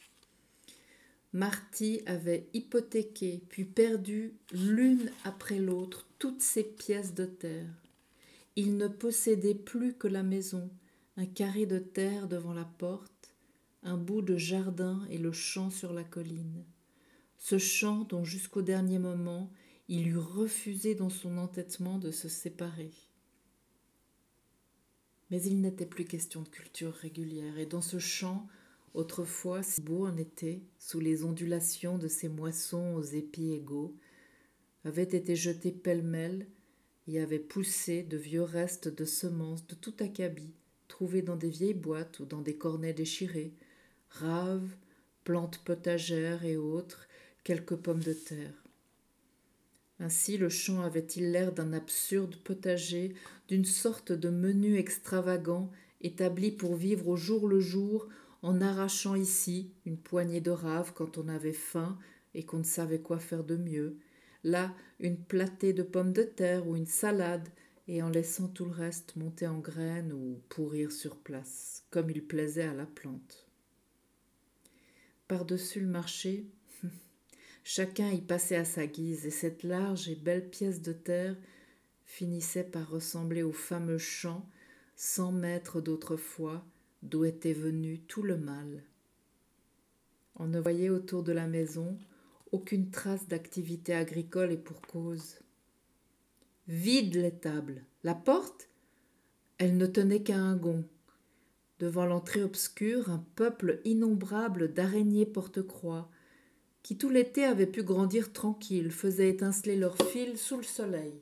[1.34, 7.82] Marty avait hypothéqué puis perdu l'une après l'autre toutes ses pièces de terre.
[8.54, 10.70] Il ne possédait plus que la maison,
[11.16, 13.34] un carré de terre devant la porte,
[13.82, 16.64] un bout de jardin et le champ sur la colline.
[17.36, 19.52] Ce champ dont jusqu'au dernier moment
[19.88, 22.92] il eût refusé dans son entêtement de se séparer.
[25.30, 28.46] Mais il n'était plus question de culture régulière, et dans ce champ,
[28.94, 33.94] autrefois si beau en été, sous les ondulations de ces moissons aux épis égaux,
[34.84, 36.46] avaient été jetés pêle-mêle
[37.08, 40.54] et avaient poussé de vieux restes de semences de tout acabit,
[40.88, 43.52] trouvés dans des vieilles boîtes ou dans des cornets déchirés,
[44.08, 44.76] raves,
[45.24, 47.08] plantes potagères et autres,
[47.42, 48.64] quelques pommes de terre.
[50.00, 53.14] Ainsi le champ avait-il l'air d'un absurde potager,
[53.48, 55.70] d'une sorte de menu extravagant
[56.00, 58.08] établi pour vivre au jour le jour
[58.44, 61.98] en arrachant ici une poignée de raves quand on avait faim
[62.34, 63.96] et qu'on ne savait quoi faire de mieux,
[64.44, 67.48] là une platée de pommes de terre ou une salade,
[67.88, 72.22] et en laissant tout le reste monter en graines ou pourrir sur place, comme il
[72.22, 73.48] plaisait à la plante.
[75.26, 76.46] Par-dessus le marché,
[77.64, 81.36] chacun y passait à sa guise, et cette large et belle pièce de terre
[82.04, 84.46] finissait par ressembler au fameux champ,
[84.96, 86.62] cent mètres d'autrefois,
[87.04, 88.82] d'où était venu tout le mal.
[90.36, 91.96] On ne voyait autour de la maison
[92.50, 95.40] aucune trace d'activité agricole et pour cause.
[96.68, 97.84] Vide l'étable.
[98.04, 98.68] La porte
[99.58, 100.84] Elle ne tenait qu'à un gond.
[101.80, 106.08] Devant l'entrée obscure, un peuple innombrable d'araignées porte-croix,
[106.82, 111.20] qui tout l'été avaient pu grandir tranquilles, faisaient étinceler leurs fils sous le soleil.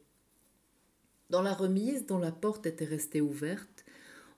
[1.30, 3.71] Dans la remise, dont la porte était restée ouverte,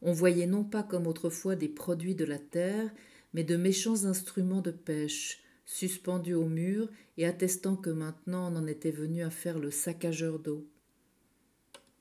[0.05, 2.93] on voyait non pas comme autrefois des produits de la terre,
[3.33, 8.67] mais de méchants instruments de pêche, suspendu au mur et attestant que maintenant on en
[8.67, 10.69] était venu à faire le saccageur d'eau.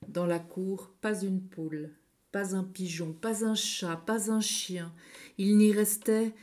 [0.06, 1.90] Dans la cour, pas une poule,
[2.30, 4.92] pas un pigeon, pas un chat, pas un chien.
[5.38, 6.34] Il n'y restait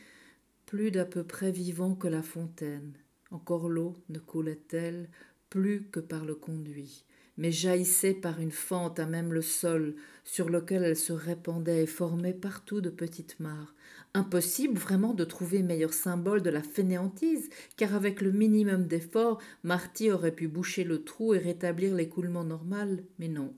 [0.66, 2.92] plus d'à peu près vivant que la fontaine.
[3.30, 5.08] Encore l'eau ne coulait-elle
[5.48, 7.04] plus que par le conduit
[7.42, 11.86] mais jaillissait par une fente à même le sol, sur lequel elle se répandait et
[11.86, 13.74] formait partout de petites mares.
[14.14, 20.12] Impossible vraiment de trouver meilleur symbole de la fainéantise, car avec le minimum d'effort, Marty
[20.12, 23.52] aurait pu boucher le trou et rétablir l'écoulement normal, mais non.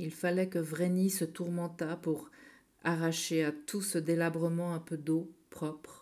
[0.00, 2.28] Il fallait que Vreni se tourmentât pour
[2.82, 5.97] arracher à tout ce délabrement un peu d'eau propre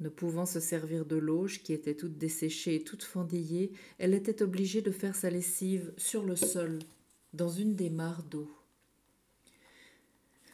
[0.00, 4.42] ne pouvant se servir de l'auge qui était toute desséchée et toute fendillée, elle était
[4.42, 6.80] obligée de faire sa lessive sur le sol,
[7.32, 8.50] dans une des mares d'eau.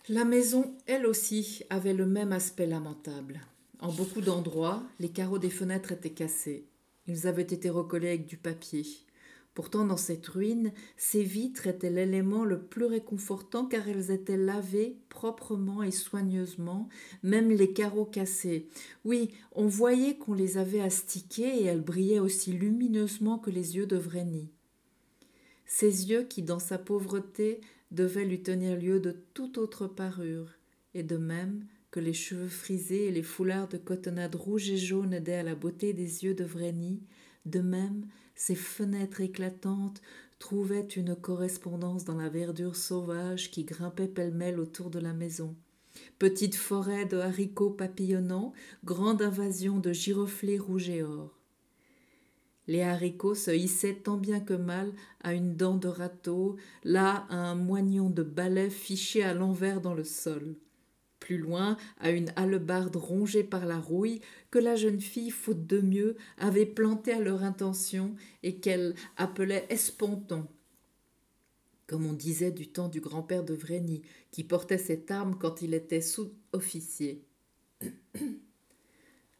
[0.08, 3.40] La maison, elle aussi, avait le même aspect lamentable.
[3.78, 6.66] En beaucoup d'endroits, les carreaux des fenêtres étaient cassés.
[7.06, 8.84] Ils avaient été recollés avec du papier.
[9.60, 14.96] Pourtant, dans cette ruine, ces vitres étaient l'élément le plus réconfortant car elles étaient lavées
[15.10, 16.88] proprement et soigneusement,
[17.22, 18.68] même les carreaux cassés.
[19.04, 23.84] Oui, on voyait qu'on les avait astiqués et elles brillaient aussi lumineusement que les yeux
[23.84, 24.48] de Vreni.
[25.66, 30.54] Ces yeux qui, dans sa pauvreté, devaient lui tenir lieu de toute autre parure,
[30.94, 35.12] et de même que les cheveux frisés et les foulards de cotonnade rouge et jaune
[35.12, 37.02] aidaient à la beauté des yeux de Vreni,
[37.46, 40.00] de même ces fenêtres éclatantes
[40.38, 45.54] trouvaient une correspondance dans la verdure sauvage qui grimpait pêle-mêle autour de la maison.
[46.18, 48.52] Petite forêt de haricots papillonnants,
[48.84, 51.38] grande invasion de giroflées rouges et or.
[52.66, 57.36] Les haricots se hissaient tant bien que mal à une dent de râteau, là à
[57.36, 60.56] un moignon de balai fiché à l'envers dans le sol
[61.38, 64.20] loin, à une hallebarde rongée par la rouille,
[64.50, 69.66] que la jeune fille, faute de mieux, avait plantée à leur intention et qu'elle appelait
[69.68, 70.46] esponton,
[71.86, 75.74] comme on disait du temps du grand-père de Vreni, qui portait cette arme quand il
[75.74, 77.24] était sous-officier.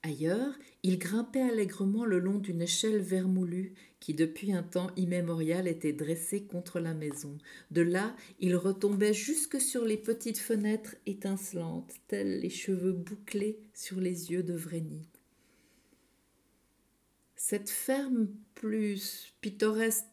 [0.02, 5.92] Ailleurs, il grimpait allègrement le long d'une échelle vermoulue qui depuis un temps immémorial était
[5.92, 7.36] dressée contre la maison.
[7.70, 14.00] De là, il retombait jusque sur les petites fenêtres étincelantes, tels les cheveux bouclés sur
[14.00, 15.06] les yeux de Vreni.
[17.36, 20.04] Cette ferme plus pittoresque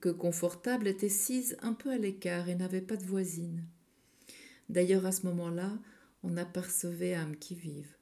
[0.00, 3.64] que confortable était sise un peu à l'écart et n'avait pas de voisine.
[4.68, 5.78] D'ailleurs, à ce moment-là,
[6.22, 7.96] on apercevait âme qui vive.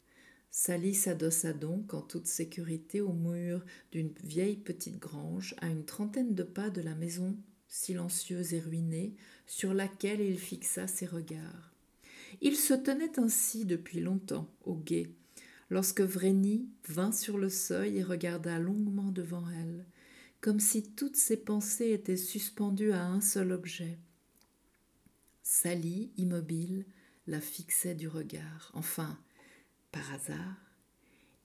[0.50, 6.34] Sally s'adossa donc en toute sécurité au mur d'une vieille petite grange à une trentaine
[6.34, 7.36] de pas de la maison
[7.68, 9.14] silencieuse et ruinée
[9.46, 11.72] sur laquelle il fixa ses regards.
[12.40, 15.10] Il se tenait ainsi depuis longtemps au guet
[15.70, 19.86] lorsque Vreni vint sur le seuil et regarda longuement devant elle,
[20.40, 23.98] comme si toutes ses pensées étaient suspendues à un seul objet.
[25.42, 26.84] Sally, immobile,
[27.26, 28.70] la fixait du regard.
[28.74, 29.18] Enfin,
[29.92, 30.56] par hasard,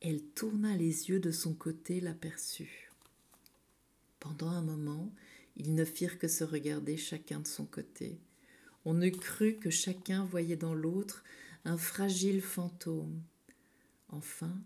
[0.01, 2.91] elle tourna les yeux de son côté, l'aperçut.
[4.19, 5.13] Pendant un moment,
[5.57, 8.19] ils ne firent que se regarder chacun de son côté.
[8.83, 11.23] On eût cru que chacun voyait dans l'autre
[11.63, 13.21] un fragile fantôme.
[14.09, 14.61] Enfin,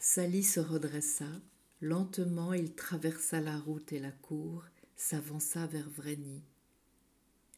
[0.00, 1.28] Sally se redressa.
[1.80, 4.64] Lentement, il traversa la route et la cour,
[4.96, 6.42] s'avança vers Vreni.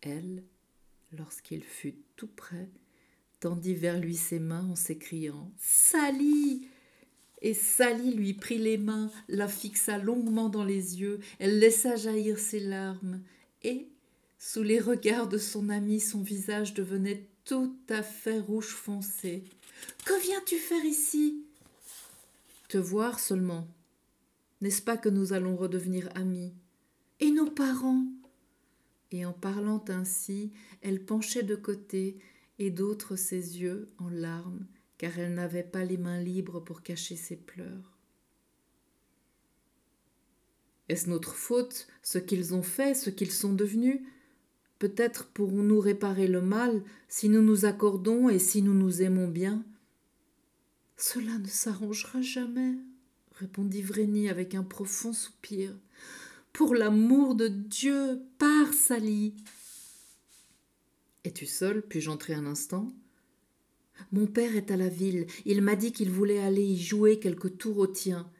[0.03, 0.43] Elle,
[1.13, 2.69] lorsqu'il fut tout près,
[3.41, 6.69] tendit vers lui ses mains en s'écriant Sally
[7.43, 12.39] et Sally lui prit les mains, la fixa longuement dans les yeux, elle laissa jaillir
[12.39, 13.23] ses larmes,
[13.63, 13.89] et,
[14.39, 19.45] sous les regards de son ami, son visage devenait tout à fait rouge foncé.
[20.05, 21.43] Que viens-tu faire ici
[22.69, 23.67] Te voir seulement.
[24.61, 26.53] N'est-ce pas que nous allons redevenir amis
[27.21, 28.05] Et nos parents?
[29.13, 32.19] Et en parlant ainsi, elle penchait de côté,
[32.61, 34.67] et d'autres ses yeux en larmes,
[34.99, 37.97] car elle n'avait pas les mains libres pour cacher ses pleurs.
[40.91, 44.01] Est-ce notre faute, ce qu'ils ont fait, ce qu'ils sont devenus?
[44.79, 49.65] Peut-être pourrons-nous réparer le mal si nous nous accordons et si nous nous aimons bien.
[50.99, 52.75] Cela ne s'arrangera jamais,
[53.37, 55.75] répondit Vreni avec un profond soupir.
[56.53, 59.35] Pour l'amour de Dieu, pars, Sally.
[61.25, 62.93] Es-tu seule Puis-je entrer un instant?
[64.13, 65.27] Mon père est à la ville.
[65.45, 68.31] Il m'a dit qu'il voulait aller y jouer quelques tours au tien.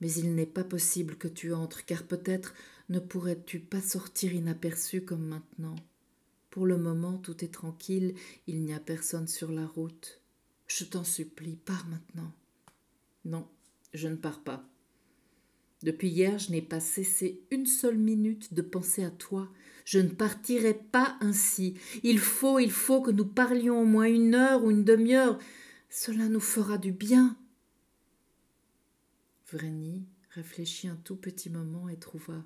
[0.00, 2.54] Mais il n'est pas possible que tu entres, car peut-être
[2.90, 5.76] ne pourrais-tu pas sortir inaperçu comme maintenant.
[6.50, 8.14] Pour le moment, tout est tranquille,
[8.46, 10.20] il n'y a personne sur la route.
[10.66, 12.32] Je t'en supplie, pars maintenant.
[13.24, 13.48] Non,
[13.94, 14.68] je ne pars pas.
[15.84, 19.52] Depuis hier, je n'ai pas cessé une seule minute de penser à toi.
[19.84, 21.74] Je ne partirai pas ainsi.
[22.02, 25.38] Il faut, il faut que nous parlions au moins une heure ou une demi-heure.
[25.90, 27.36] Cela nous fera du bien.
[29.52, 32.42] Vreni réfléchit un tout petit moment et trouva.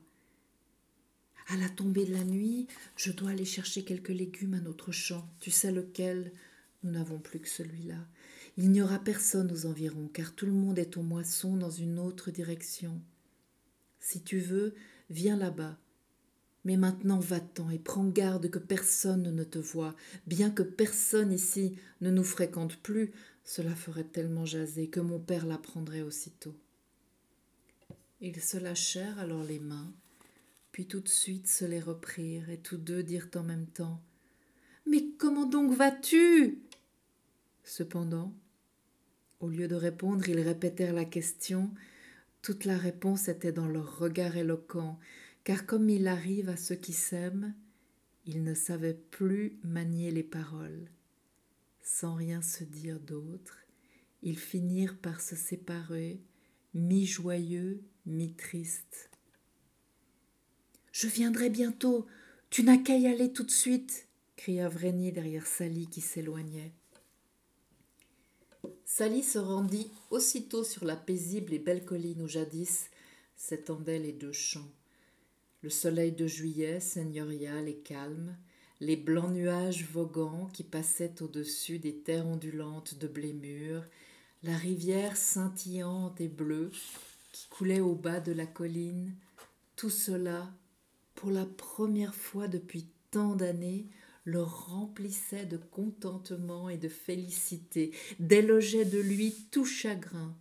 [1.47, 2.67] À la tombée de la nuit,
[2.97, 5.25] je dois aller chercher quelques légumes à notre champ.
[5.39, 6.33] Tu sais lequel?
[6.83, 8.05] Nous n'avons plus que celui-là.
[8.57, 12.01] Il n'y aura personne aux environs, car tout le monde est aux moissons dans une
[12.01, 13.01] autre direction.
[14.01, 14.75] Si tu veux,
[15.11, 15.79] viens là-bas.
[16.65, 19.95] Mais maintenant va-t'en et prends garde que personne ne te voie,
[20.27, 23.13] bien que personne ici ne nous fréquente plus,
[23.45, 26.55] cela ferait tellement jaser que mon père l'apprendrait aussitôt.
[28.21, 29.93] Ils se lâchèrent alors les mains,
[30.73, 34.03] puis tout de suite se les reprirent, et tous deux dirent en même temps
[34.85, 36.59] Mais comment donc vas-tu?
[37.65, 38.35] Cependant,
[39.41, 41.71] au lieu de répondre, ils répétèrent la question,
[42.49, 44.99] toute la réponse était dans leur regard éloquent,
[45.45, 47.55] car comme il arrive à ceux qui s'aiment,
[48.25, 50.89] ils ne savaient plus manier les paroles.
[51.83, 53.59] Sans rien se dire d'autre,
[54.23, 56.23] ils finirent par se séparer,
[56.73, 59.11] mi-joyeux, mi-tristes.
[60.91, 62.07] Je viendrai bientôt,
[62.49, 66.73] tu n'as qu'à y aller tout de suite, cria Vreni derrière Sally qui s'éloignait.
[68.91, 72.89] Sally se rendit aussitôt sur la paisible et belle colline où jadis
[73.37, 74.73] s'étendaient les deux champs.
[75.61, 78.35] Le soleil de juillet seigneurial et calme,
[78.81, 83.85] les blancs nuages voguants qui passaient au-dessus des terres ondulantes de blé mûr,
[84.43, 86.73] la rivière scintillante et bleue
[87.33, 89.15] qui coulait au bas de la colline,
[89.77, 90.51] tout cela,
[91.15, 93.87] pour la première fois depuis tant d'années,
[94.29, 100.37] le remplissait de contentement et de félicité, délogeait de lui tout chagrin.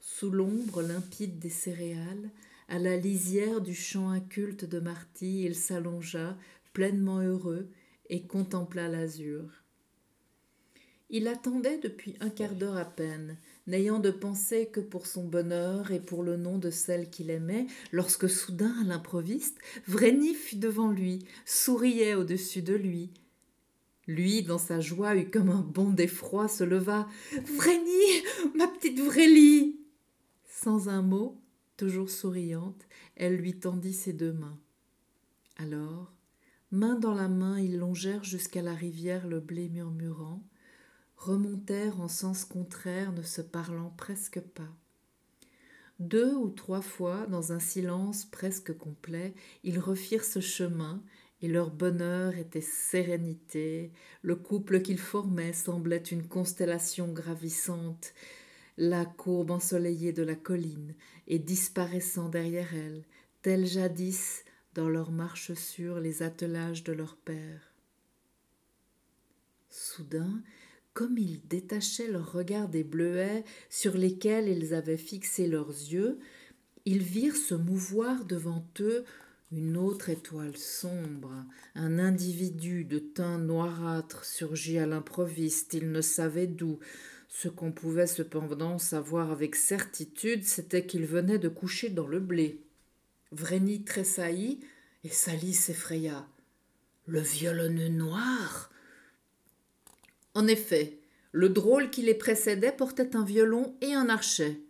[0.00, 2.30] Sous l'ombre limpide des céréales,
[2.68, 6.38] à la lisière du champ inculte de Marty, il s'allongea,
[6.72, 7.68] pleinement heureux,
[8.08, 9.44] et contempla l'azur.
[11.10, 13.36] Il attendait depuis un quart d'heure à peine,
[13.66, 17.66] n'ayant de pensée que pour son bonheur et pour le nom de celle qu'il aimait,
[17.92, 23.10] lorsque soudain, à l'improviste, Vreni fut devant lui, souriait au-dessus de lui.
[24.06, 27.08] Lui, dans sa joie, eut comme un bond d'effroi, se leva.
[27.56, 28.22] Vreni,
[28.54, 29.80] ma petite Vrélie
[30.46, 31.40] Sans un mot,
[31.76, 32.86] toujours souriante,
[33.16, 34.58] elle lui tendit ses deux mains.
[35.58, 36.12] Alors,
[36.70, 40.42] main dans la main, ils longèrent jusqu'à la rivière le blé murmurant,
[41.26, 44.72] remontèrent en sens contraire, ne se parlant presque pas.
[45.98, 51.02] Deux ou trois fois, dans un silence presque complet, ils refirent ce chemin,
[51.42, 58.14] et leur bonheur était sérénité, le couple qu'ils formaient semblait une constellation gravissante,
[58.78, 60.94] la courbe ensoleillée de la colline,
[61.26, 63.04] et disparaissant derrière elle,
[63.42, 67.72] tels jadis dans leur marche sûre les attelages de leur père.
[69.70, 70.42] Soudain,
[70.96, 76.18] comme ils détachaient leur regard des bleuets sur lesquels ils avaient fixé leurs yeux,
[76.86, 79.04] ils virent se mouvoir devant eux
[79.52, 81.44] Une autre étoile sombre,
[81.74, 86.78] un individu de teint noirâtre surgit à l'improviste, il ne savait d'où.
[87.28, 92.62] Ce qu'on pouvait cependant savoir avec certitude, c'était qu'il venait de coucher dans le blé.
[93.32, 94.60] Vreni tressaillit
[95.04, 96.26] et Sally s'effraya.
[97.06, 98.70] Le violonneux noir
[100.36, 101.00] En effet,
[101.32, 104.60] le drôle qui les précédait portait un violon et un archet.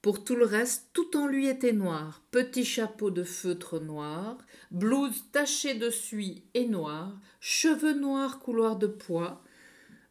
[0.00, 2.22] Pour tout le reste, tout en lui était noir.
[2.30, 4.38] Petit chapeau de feutre noir,
[4.70, 9.42] blouse tachée de suie et noire, cheveux noirs couloir de pois,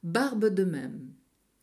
[0.04, 1.14] barbe de même.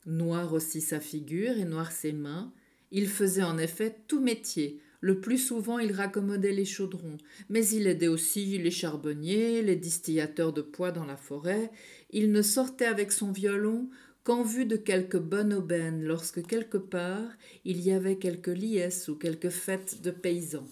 [0.07, 2.51] Noir aussi sa figure et noir ses mains.
[2.93, 4.81] Il faisait en effet tout métier.
[5.05, 7.19] Le plus souvent, il raccommodait les chaudrons,
[7.51, 11.71] mais il aidait aussi les charbonniers, les distillateurs de pois dans la forêt.
[12.09, 13.91] Il ne sortait avec son violon
[14.23, 17.29] qu'en vue de quelque bonne aubaine, lorsque quelque part
[17.67, 20.71] il y avait quelque liesse ou quelque fête de paysans.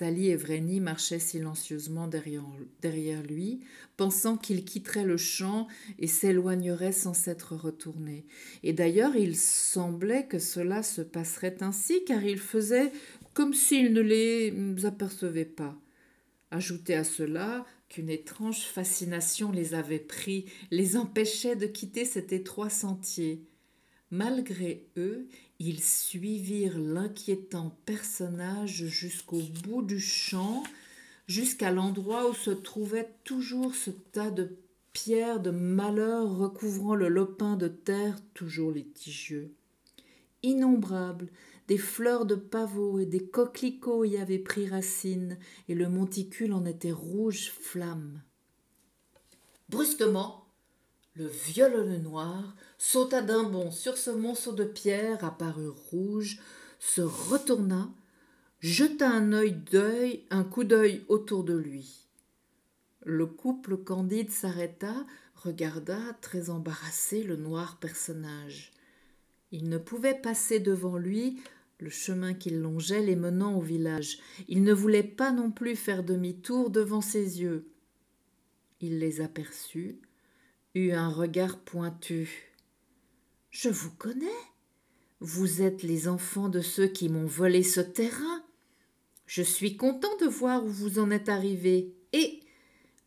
[0.00, 3.60] Sally et Vreni marchaient silencieusement derrière, lui,
[3.98, 8.24] pensant qu'il quitterait le champ et s'éloignerait sans s'être retourné.
[8.62, 12.92] Et d'ailleurs, il semblait que cela se passerait ainsi, car il faisait
[13.34, 14.54] comme s'il ne les
[14.86, 15.78] apercevait pas.
[16.50, 22.70] Ajoutez à cela qu'une étrange fascination les avait pris, les empêchait de quitter cet étroit
[22.70, 23.44] sentier.
[24.10, 25.28] Malgré eux,
[25.60, 30.64] ils suivirent l'inquiétant personnage jusqu'au bout du champ,
[31.26, 34.56] jusqu'à l'endroit où se trouvait toujours ce tas de
[34.94, 39.52] pierres de malheur recouvrant le lopin de terre toujours litigieux.
[40.42, 41.28] Innombrables,
[41.68, 45.38] des fleurs de pavot et des coquelicots y avaient pris racine,
[45.68, 48.22] et le monticule en était rouge flamme.
[49.68, 50.46] Brusquement,
[51.14, 56.38] le violoneux noir sauta d'un bond sur ce monceau de pierre apparu rouge,
[56.78, 57.90] se retourna,
[58.60, 62.06] jeta un œil d'œil, un coup d'œil autour de lui.
[63.04, 64.94] Le couple candide s'arrêta,
[65.34, 68.72] regarda très embarrassé le noir personnage.
[69.52, 71.38] Il ne pouvait passer devant lui
[71.80, 74.20] le chemin qu'il longeait les menant au village.
[74.48, 77.66] Il ne voulait pas non plus faire demi-tour devant ses yeux.
[78.80, 80.00] Il les aperçut,
[80.74, 82.49] eut un regard pointu.
[83.50, 84.26] Je vous connais.
[85.18, 88.44] Vous êtes les enfants de ceux qui m'ont volé ce terrain.
[89.26, 91.92] Je suis content de voir où vous en êtes arrivés.
[92.12, 92.40] Et,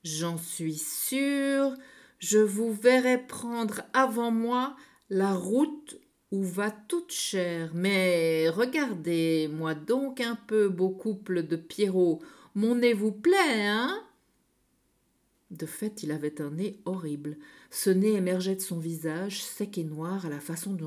[0.04, 1.74] j'en suis sûr,
[2.20, 4.76] je vous verrai prendre avant moi
[5.10, 5.98] la route
[6.32, 7.72] où va toute chair.
[7.74, 12.22] Mais regardez-moi donc un peu, beau couple de Pierrot.
[12.54, 14.04] Mon nez vous plaît, hein?
[15.52, 17.38] De fait, il avait un nez horrible.
[17.76, 20.78] Ce nez émergeait de son visage, sec et noir, à la façon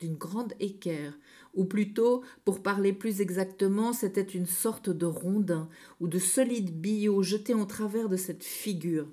[0.00, 1.14] d'une grande équerre.
[1.54, 5.66] Ou plutôt, pour parler plus exactement, c'était une sorte de rondin
[5.98, 9.08] ou de solide billot jeté en travers de cette figure.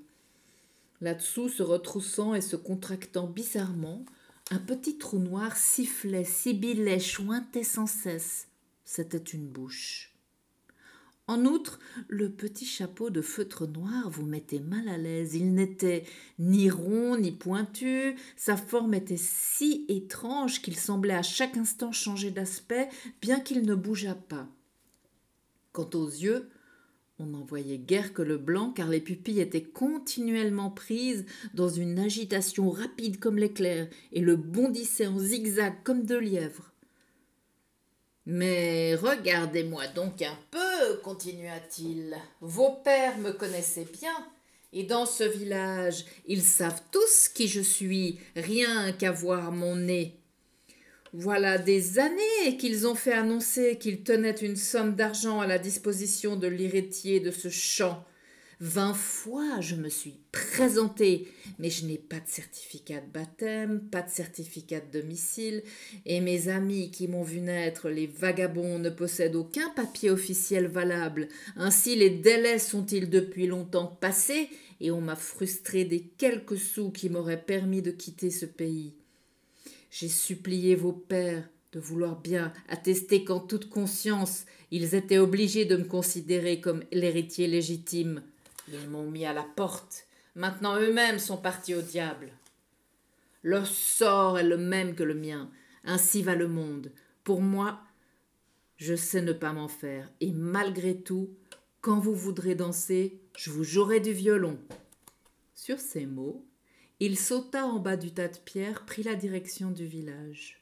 [0.99, 4.03] Là-dessous, se retroussant et se contractant bizarrement,
[4.51, 8.49] un petit trou noir sifflait, sibilait, chointait sans cesse.
[8.83, 10.12] C'était une bouche.
[11.27, 15.35] En outre, le petit chapeau de feutre noir vous mettait mal à l'aise.
[15.35, 16.03] Il n'était
[16.37, 22.29] ni rond ni pointu, sa forme était si étrange qu'il semblait à chaque instant changer
[22.29, 22.89] d'aspect,
[23.21, 24.49] bien qu'il ne bougeât pas.
[25.71, 26.49] Quant aux yeux,
[27.19, 31.99] on n'en voyait guère que le blanc, car les pupilles étaient continuellement prises dans une
[31.99, 36.72] agitation rapide comme l'éclair, et le bondissait en zigzag comme de lièvre.
[38.25, 42.15] Mais regardez-moi donc un peu, continua-t-il.
[42.39, 44.15] Vos pères me connaissaient bien,
[44.71, 50.19] et dans ce village, ils savent tous qui je suis, rien qu'à voir mon nez.
[51.11, 56.35] Voilà des années qu'ils ont fait annoncer qu'ils tenaient une somme d'argent à la disposition
[56.37, 58.03] de l'héritier de ce champ.
[58.65, 61.27] Vingt fois je me suis présentée,
[61.59, 65.63] mais je n'ai pas de certificat de baptême, pas de certificat de domicile,
[66.05, 71.27] et mes amis qui m'ont vu naître, les vagabonds, ne possèdent aucun papier officiel valable.
[71.57, 74.47] Ainsi les délais sont-ils depuis longtemps passés,
[74.79, 78.93] et on m'a frustré des quelques sous qui m'auraient permis de quitter ce pays.
[79.91, 85.75] J'ai supplié vos pères de vouloir bien attester qu'en toute conscience ils étaient obligés de
[85.75, 88.23] me considérer comme l'héritier légitime.
[88.67, 90.07] Ils m'ont mis à la porte.
[90.35, 92.31] Maintenant eux-mêmes sont partis au diable.
[93.43, 95.49] Leur sort est le même que le mien.
[95.83, 96.91] Ainsi va le monde.
[97.23, 97.81] Pour moi,
[98.77, 100.09] je sais ne pas m'en faire.
[100.21, 101.29] Et malgré tout,
[101.81, 104.57] quand vous voudrez danser, je vous jouerai du violon.
[105.55, 106.45] Sur ces mots,
[106.99, 110.61] il sauta en bas du tas de pierres, prit la direction du village.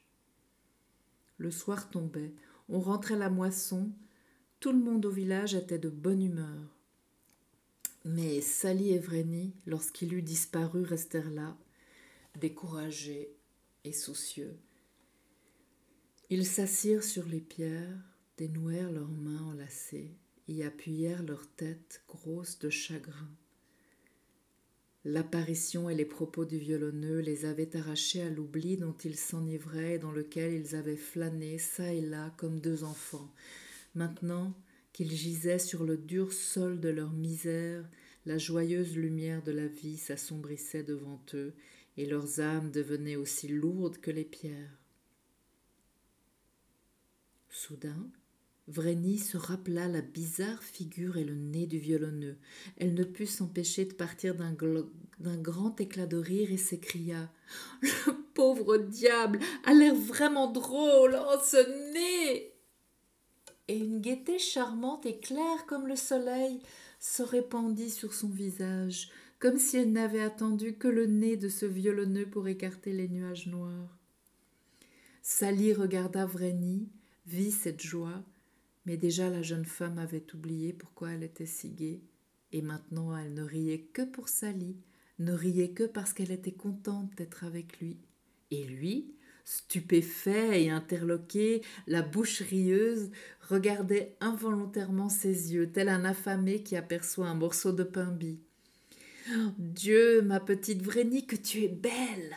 [1.38, 2.32] Le soir tombait,
[2.68, 3.90] on rentrait la moisson,
[4.60, 6.81] Tout le monde au village était de bonne humeur.
[8.04, 11.56] Mais Sally et Vreni, lorsqu'il eut disparu, restèrent là,
[12.40, 13.36] découragés
[13.84, 14.58] et soucieux.
[16.30, 17.98] Ils s'assirent sur les pierres,
[18.38, 20.16] dénouèrent leurs mains enlacées,
[20.48, 23.30] y appuyèrent leurs têtes grosses de chagrin.
[25.04, 29.98] L'apparition et les propos du violonneux les avaient arrachés à l'oubli dont ils s'enivraient et
[29.98, 33.32] dans lequel ils avaient flâné çà et là comme deux enfants.
[33.94, 34.54] Maintenant
[34.92, 37.88] qu'ils gisaient sur le dur sol de leur misère,
[38.26, 41.54] la joyeuse lumière de la vie s'assombrissait devant eux,
[41.96, 44.78] et leurs âmes devenaient aussi lourdes que les pierres.
[47.50, 48.10] Soudain,
[48.68, 52.36] Vreni se rappela la bizarre figure et le nez du violonneux.
[52.76, 54.54] Elle ne put s'empêcher de partir d'un,
[55.36, 57.30] grand éclat de rire et s'écria
[57.82, 62.51] Le pauvre diable a l'air vraiment drôle, oh ce nez
[63.74, 66.60] Une gaieté charmante et claire comme le soleil
[67.00, 69.08] se répandit sur son visage,
[69.38, 73.46] comme si elle n'avait attendu que le nez de ce violonneux pour écarter les nuages
[73.46, 73.98] noirs.
[75.22, 76.88] Sally regarda Vreni,
[77.26, 78.22] vit cette joie,
[78.84, 82.02] mais déjà la jeune femme avait oublié pourquoi elle était si gaie,
[82.52, 84.76] et maintenant elle ne riait que pour Sally,
[85.18, 87.96] ne riait que parce qu'elle était contente d'être avec lui.
[88.50, 89.14] Et lui,
[89.44, 93.10] stupéfait et interloqué, la bouche rieuse,
[93.52, 98.40] regardait involontairement ses yeux, tel un affamé qui aperçoit un morceau de pain bis.
[99.58, 102.36] Dieu, ma petite Vreni, que tu es belle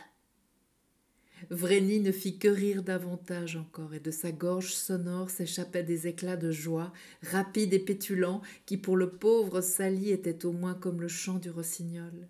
[1.50, 6.36] Vreni ne fit que rire davantage encore, et de sa gorge sonore s'échappaient des éclats
[6.36, 6.92] de joie,
[7.22, 11.50] rapides et pétulants, qui pour le pauvre Sally étaient au moins comme le chant du
[11.50, 12.28] rossignol.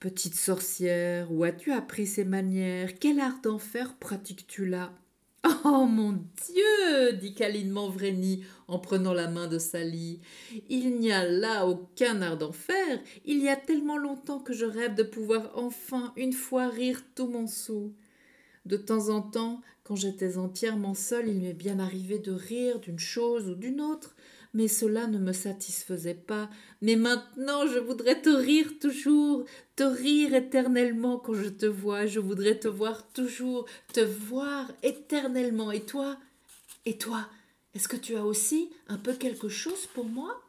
[0.00, 2.98] Petite sorcière, où as-tu appris ces manières?
[2.98, 4.99] Quel art d'enfer pratiques-tu là?
[5.64, 10.20] Oh mon Dieu dit câlinement Vreni en prenant la main de Sally.
[10.68, 13.00] Il n'y a là aucun art d'enfer.
[13.24, 17.26] Il y a tellement longtemps que je rêve de pouvoir enfin une fois rire tout
[17.26, 17.94] mon sou.
[18.66, 22.98] De temps en temps, quand j'étais entièrement seule, il m'est bien arrivé de rire d'une
[22.98, 24.14] chose ou d'une autre,
[24.54, 26.50] mais cela ne me satisfaisait pas.
[26.82, 29.44] Mais maintenant je voudrais te rire toujours,
[29.76, 35.70] te rire éternellement quand je te vois, je voudrais te voir toujours, te voir éternellement.
[35.72, 36.16] Et toi
[36.86, 37.28] Et toi
[37.74, 40.40] Est-ce que tu as aussi un peu quelque chose pour moi?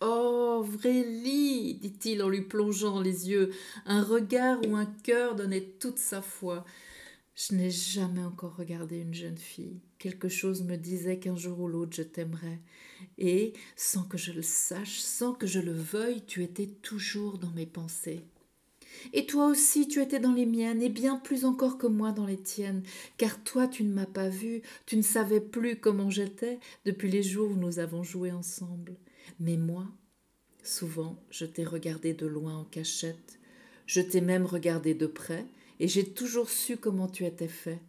[0.00, 3.52] Oh, Vrélie, dit-il en lui plongeant les yeux,
[3.86, 6.64] un regard où un cœur donnait toute sa foi.
[7.34, 9.80] Je n'ai jamais encore regardé une jeune fille.
[9.98, 12.60] Quelque chose me disait qu'un jour ou l'autre je t'aimerais.
[13.18, 17.50] Et, sans que je le sache, sans que je le veuille, tu étais toujours dans
[17.50, 18.24] mes pensées.
[19.12, 22.26] Et toi aussi tu étais dans les miennes, et bien plus encore que moi dans
[22.26, 22.84] les tiennes,
[23.16, 27.24] car toi tu ne m'as pas vue, tu ne savais plus comment j'étais depuis les
[27.24, 28.96] jours où nous avons joué ensemble.
[29.40, 29.88] Mais moi,
[30.62, 33.40] souvent, je t'ai regardé de loin en cachette,
[33.86, 35.44] je t'ai même regardé de près,
[35.80, 37.80] et j'ai toujours su comment tu étais fait.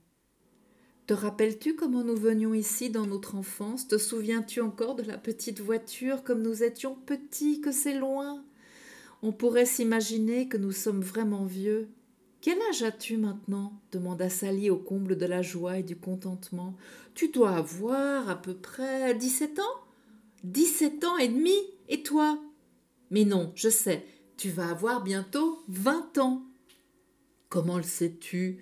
[1.07, 3.87] Te rappelles-tu comment nous venions ici dans notre enfance?
[3.87, 8.43] Te souviens-tu encore de la petite voiture comme nous étions petits, que c'est loin?
[9.21, 11.89] On pourrait s'imaginer que nous sommes vraiment vieux.
[12.41, 13.79] Quel âge as-tu maintenant?
[13.91, 16.75] demanda Sally au comble de la joie et du contentement.
[17.13, 19.83] Tu dois avoir à peu près dix-sept ans?
[20.43, 21.55] Dix-sept ans et demi?
[21.87, 22.39] Et toi?
[23.11, 24.05] Mais non, je sais,
[24.37, 26.43] tu vas avoir bientôt vingt ans.
[27.49, 28.57] Comment le sais-tu?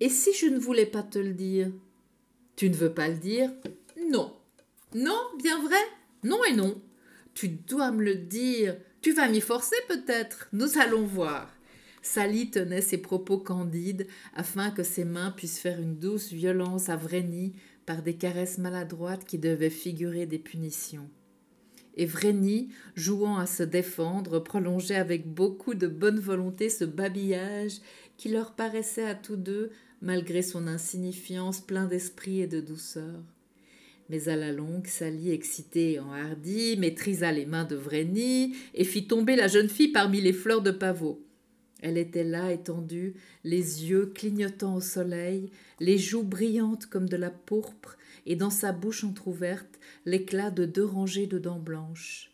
[0.00, 1.70] Et si je ne voulais pas te le dire?
[2.56, 3.50] Tu ne veux pas le dire?
[4.10, 4.34] Non.
[4.94, 5.82] Non, bien vrai?
[6.24, 6.80] Non et non.
[7.34, 8.76] Tu dois me le dire.
[9.02, 10.48] Tu vas m'y forcer peut-être.
[10.52, 11.54] Nous allons voir.
[12.02, 16.96] Sally tenait ses propos candides afin que ses mains puissent faire une douce violence à
[16.96, 17.54] Vreni
[17.84, 21.10] par des caresses maladroites qui devaient figurer des punitions
[22.00, 27.80] et Vreni, jouant à se défendre, prolongeait avec beaucoup de bonne volonté ce babillage
[28.20, 29.70] qui leur paraissait à tous deux,
[30.02, 33.18] malgré son insignifiance, plein d'esprit et de douceur.
[34.10, 39.06] Mais à la longue, Sally, excitée et enhardie, maîtrisa les mains de Vreni et fit
[39.06, 41.24] tomber la jeune fille parmi les fleurs de pavot.
[41.80, 47.30] Elle était là, étendue, les yeux clignotant au soleil, les joues brillantes comme de la
[47.30, 47.96] pourpre,
[48.26, 52.30] et dans sa bouche entr'ouverte l'éclat de deux rangées de dents blanches.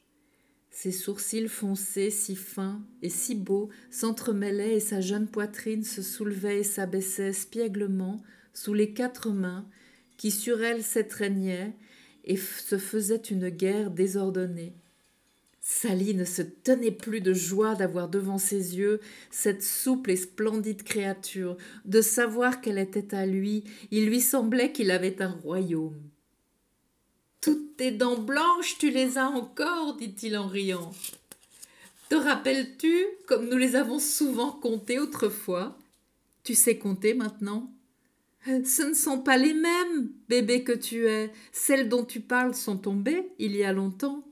[0.79, 6.59] Ses sourcils foncés, si fins et si beaux, s'entremêlaient et sa jeune poitrine se soulevait
[6.59, 8.23] et s'abaissait spièglement
[8.53, 9.67] sous les quatre mains
[10.19, 11.73] qui sur elle s'étreignaient
[12.25, 14.75] et se faisaient une guerre désordonnée.
[15.63, 19.01] Sally ne se tenait plus de joie d'avoir devant ses yeux
[19.31, 21.57] cette souple et splendide créature,
[21.87, 26.03] de savoir qu'elle était à lui, il lui semblait qu'il avait un royaume.
[27.41, 30.93] Toutes tes dents blanches, tu les as encore, dit-il en riant.
[32.09, 35.77] Te rappelles-tu, comme nous les avons souvent comptées autrefois?
[36.45, 37.73] Tu sais compter maintenant?
[38.45, 41.33] Ce ne sont pas les mêmes, bébé que tu es.
[41.51, 44.23] Celles dont tu parles sont tombées il y a longtemps.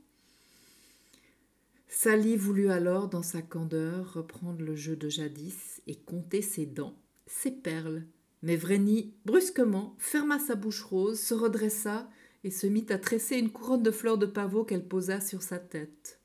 [1.88, 6.96] Sally voulut alors, dans sa candeur, reprendre le jeu de jadis et compter ses dents,
[7.26, 8.04] ses perles.
[8.42, 12.08] Mais Vreni, brusquement, ferma sa bouche rose, se redressa
[12.44, 15.58] et se mit à tresser une couronne de fleurs de pavot qu'elle posa sur sa
[15.58, 16.20] tête.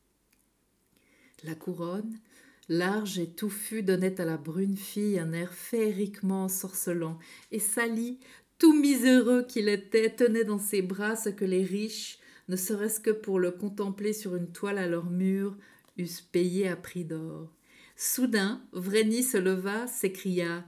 [1.43, 2.19] La couronne,
[2.67, 7.17] large et touffue, donnait à la brune fille un air féeriquement ensorcelant,
[7.51, 8.19] et Sally,
[8.57, 13.11] tout miséreux qu'il était, tenait dans ses bras ce que les riches, ne serait-ce que
[13.11, 15.55] pour le contempler sur une toile à leur mur,
[15.97, 17.49] eussent payé à prix d'or.
[17.95, 20.65] Soudain, Vreni se leva, s'écria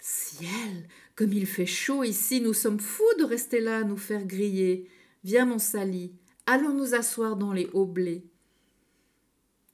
[0.00, 4.24] Ciel, comme il fait chaud ici, nous sommes fous de rester là à nous faire
[4.24, 4.88] griller.
[5.24, 6.12] Viens, mon Sally,
[6.46, 8.24] allons nous asseoir dans les hauts blés.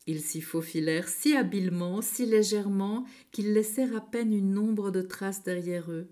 [0.07, 5.42] Ils s'y faufilèrent si habilement, si légèrement, qu'ils laissèrent à peine une ombre de traces
[5.42, 6.09] derrière eux.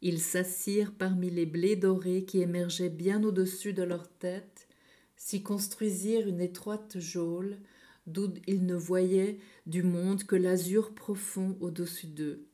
[0.00, 4.68] Ils s'assirent parmi les blés dorés qui émergeaient bien au-dessus de leurs têtes,
[5.16, 7.58] s'y construisirent une étroite geôle,
[8.06, 12.46] d'où ils ne voyaient du monde que l'azur profond au-dessus d'eux.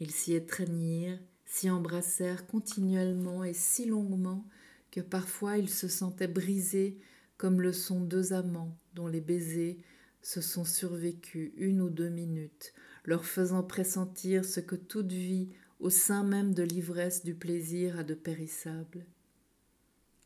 [0.00, 1.18] Ils s'y étreignirent,
[1.50, 4.46] s'y embrassèrent continuellement et si longuement
[4.92, 6.96] que parfois ils se sentaient brisés
[7.38, 9.76] comme le sont deux amants dont les baisers
[10.22, 12.72] se sont survécus une ou deux minutes,
[13.04, 15.48] leur faisant pressentir ce que toute vie,
[15.80, 19.04] au sein même de l'ivresse du plaisir, a de périssable.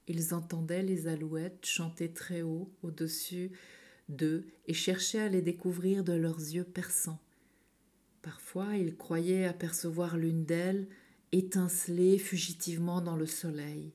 [0.06, 3.50] Ils entendaient les alouettes chanter très haut au-dessus
[4.10, 7.20] d'eux et cherchaient à les découvrir de leurs yeux perçants.
[8.20, 10.86] Parfois ils croyaient apercevoir l'une d'elles
[11.38, 13.92] étinceler fugitivement dans le soleil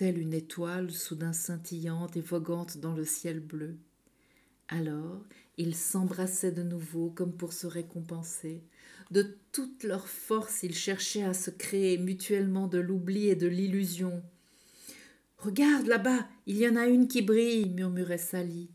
[0.00, 3.76] telle une étoile soudain scintillante et voguante dans le ciel bleu.
[4.68, 5.26] Alors
[5.58, 8.62] ils s'embrassaient de nouveau comme pour se récompenser.
[9.10, 14.22] De toute leur force ils cherchaient à se créer mutuellement de l'oubli et de l'illusion.
[15.36, 18.70] Regarde là-bas, il y en a une qui brille, murmurait Sally.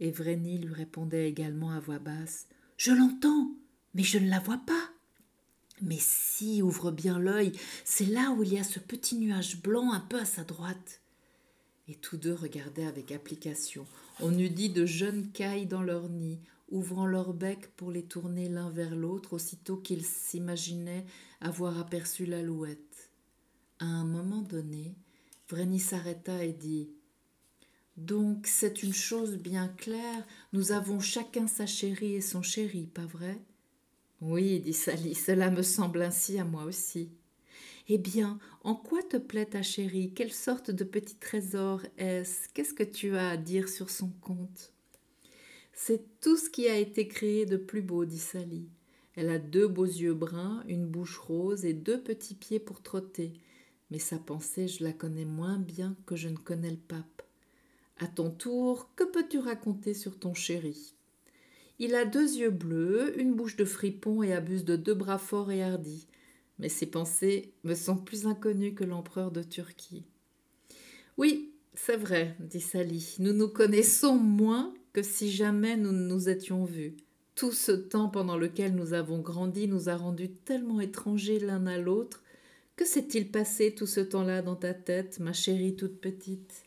[0.00, 2.48] Et Vreni lui répondait également à voix basse.
[2.76, 3.52] Je l'entends,
[3.94, 4.91] mais je ne la vois pas.
[5.82, 7.52] Mais si, ouvre bien l'œil,
[7.84, 11.00] c'est là où il y a ce petit nuage blanc un peu à sa droite.
[11.88, 13.84] Et tous deux regardaient avec application.
[14.20, 16.38] On eût dit de jeunes cailles dans leur nid,
[16.70, 21.04] ouvrant leur bec pour les tourner l'un vers l'autre aussitôt qu'ils s'imaginaient
[21.40, 23.10] avoir aperçu l'alouette.
[23.80, 24.94] À un moment donné,
[25.48, 26.90] Vreni s'arrêta et dit
[27.96, 33.06] Donc c'est une chose bien claire, nous avons chacun sa chérie et son chéri, pas
[33.06, 33.38] vrai?
[34.22, 37.10] Oui, dit Sally, cela me semble ainsi à moi aussi.
[37.88, 40.14] Eh bien, en quoi te plaît ta chérie?
[40.14, 42.48] Quelle sorte de petit trésor est-ce?
[42.54, 44.72] Qu'est-ce que tu as à dire sur son compte?
[45.72, 48.68] C'est tout ce qui a été créé de plus beau, dit Sally.
[49.16, 53.32] Elle a deux beaux yeux bruns, une bouche rose et deux petits pieds pour trotter.
[53.90, 57.22] Mais sa pensée, je la connais moins bien que je ne connais le pape.
[57.98, 60.94] À ton tour, que peux-tu raconter sur ton chéri?
[61.78, 65.50] Il a deux yeux bleus, une bouche de fripon et abuse de deux bras forts
[65.50, 66.06] et hardis.
[66.58, 70.04] Mais ses pensées me sont plus inconnues que l'empereur de Turquie.
[71.16, 76.28] Oui, c'est vrai, dit Sally, nous nous connaissons moins que si jamais nous ne nous
[76.28, 76.96] étions vus.
[77.34, 81.78] Tout ce temps pendant lequel nous avons grandi nous a rendus tellement étrangers l'un à
[81.78, 82.22] l'autre.
[82.76, 86.64] Que s'est-il passé tout ce temps-là dans ta tête, ma chérie toute petite?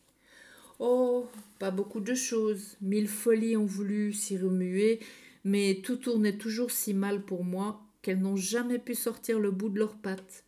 [0.80, 1.28] Oh,
[1.60, 2.76] pas beaucoup de choses.
[2.82, 5.00] Mille folies ont voulu s'y remuer,
[5.44, 9.70] mais tout tournait toujours si mal pour moi qu'elles n'ont jamais pu sortir le bout
[9.70, 10.44] de leurs pattes.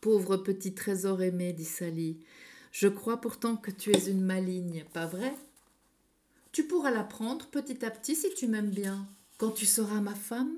[0.00, 2.18] Pauvre petit trésor aimé, dit Sally,
[2.70, 5.34] je crois pourtant que tu es une maligne, pas vrai?
[6.52, 9.06] Tu pourras l'apprendre petit à petit si tu m'aimes bien,
[9.38, 10.56] quand tu seras ma femme.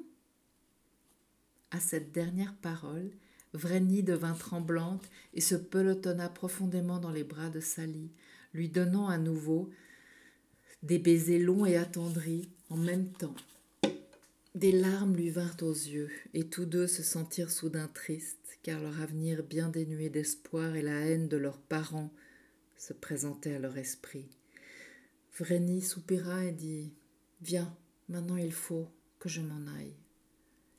[1.70, 3.10] À cette dernière parole,
[3.52, 8.10] Vreni devint tremblante et se pelotonna profondément dans les bras de Sally
[8.54, 9.70] lui donnant à nouveau
[10.82, 13.34] des baisers longs et attendris en même temps.
[14.54, 19.00] Des larmes lui vinrent aux yeux, et tous deux se sentirent soudain tristes, car leur
[19.00, 22.12] avenir bien dénué d'espoir et la haine de leurs parents
[22.76, 24.28] se présentaient à leur esprit.
[25.36, 26.92] Vreni soupira et dit
[27.42, 27.76] Viens,
[28.08, 28.86] maintenant il faut
[29.18, 29.96] que je m'en aille.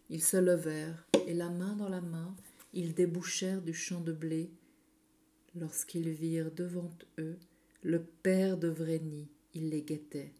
[0.09, 2.33] Ils se levèrent, et la main dans la main,
[2.73, 4.51] ils débouchèrent du champ de blé,
[5.55, 7.37] lorsqu'ils virent devant eux
[7.85, 10.33] le père de Vreni, il les guettait.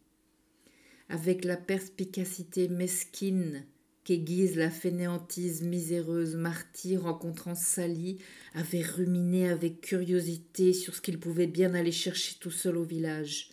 [1.09, 3.63] Avec la perspicacité mesquine
[4.03, 8.17] qu'aiguise la fainéantise miséreuse Marty, rencontrant Sally,
[8.55, 13.51] avait ruminé avec curiosité sur ce qu'il pouvait bien aller chercher tout seul au village.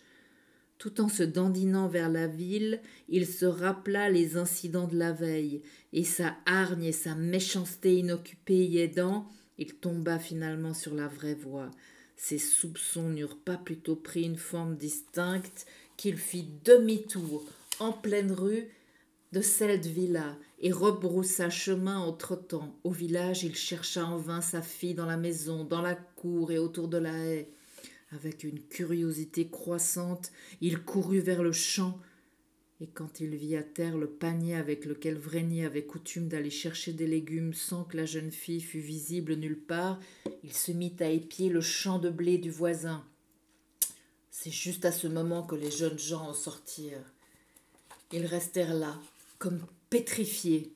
[0.79, 5.61] Tout en se dandinant vers la ville, il se rappela les incidents de la veille,
[5.93, 9.29] et sa hargne et sa méchanceté inoccupée y aidant,
[9.59, 11.69] il tomba finalement sur la vraie voie.
[12.15, 15.65] Ses soupçons n'eurent pas plutôt pris une forme distincte
[15.97, 17.43] qu'il fit demi-tour
[17.79, 18.69] en pleine rue
[19.33, 22.75] de cette villa et rebroussa chemin en trottant.
[22.83, 26.59] Au village, il chercha en vain sa fille dans la maison, dans la cour et
[26.59, 27.49] autour de la haie.
[28.11, 31.99] Avec une curiosité croissante, il courut vers le champ,
[32.83, 36.91] et quand il vit à terre le panier avec lequel Vreni avait coutume d'aller chercher
[36.91, 40.01] des légumes sans que la jeune fille fût visible nulle part,
[40.43, 43.05] il se mit à épier le champ de blé du voisin.
[44.31, 47.09] C'est juste à ce moment que les jeunes gens en sortirent.
[48.11, 48.99] Ils restèrent là,
[49.39, 50.73] comme pétrifiés.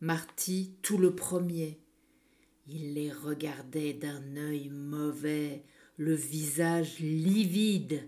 [0.00, 1.78] Marty, tout le premier,
[2.66, 5.62] il les regardait d'un œil mauvais,
[5.98, 8.02] le visage livide.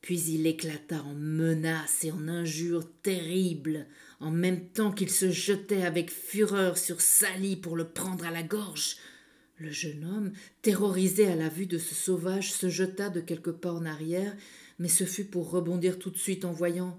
[0.00, 3.86] Puis il éclata en menaces et en injures terribles,
[4.18, 8.42] en même temps qu'il se jetait avec fureur sur Sally pour le prendre à la
[8.42, 8.96] gorge.
[9.58, 10.32] Le jeune homme,
[10.62, 14.34] terrorisé à la vue de ce sauvage, se jeta de quelques pas en arrière,
[14.78, 16.98] mais ce fut pour rebondir tout de suite en voyant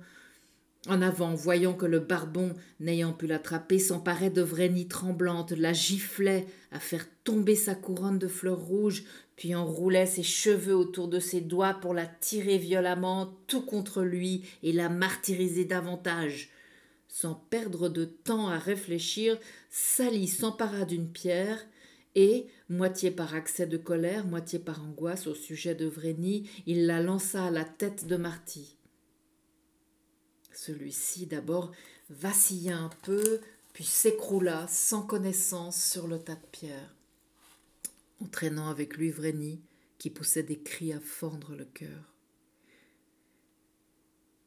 [0.88, 6.48] en avant, voyant que le barbon, n'ayant pu l'attraper, s'emparait de Vreni tremblante, la giflait
[6.72, 9.04] à faire tomber sa couronne de fleurs rouges,
[9.42, 14.46] puis enroulait ses cheveux autour de ses doigts pour la tirer violemment tout contre lui
[14.62, 16.52] et la martyriser davantage.
[17.08, 19.40] Sans perdre de temps à réfléchir,
[19.72, 21.66] Sally s'empara d'une pierre
[22.14, 27.02] et, moitié par accès de colère, moitié par angoisse au sujet de Vreni, il la
[27.02, 28.78] lança à la tête de Marty.
[30.54, 31.72] Celui-ci d'abord
[32.12, 33.42] vacilla un peu,
[33.74, 36.94] puis s'écroula sans connaissance sur le tas de pierres,
[38.22, 39.62] entraînant avec lui Vreni,
[39.98, 42.16] qui poussait des cris à fendre le cœur.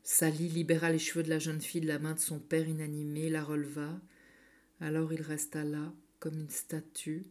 [0.03, 3.31] Sally libéra les cheveux de la jeune fille de la main de son père inanimé,
[3.31, 4.01] la releva.
[4.81, 7.27] Alors il resta là, comme une statue,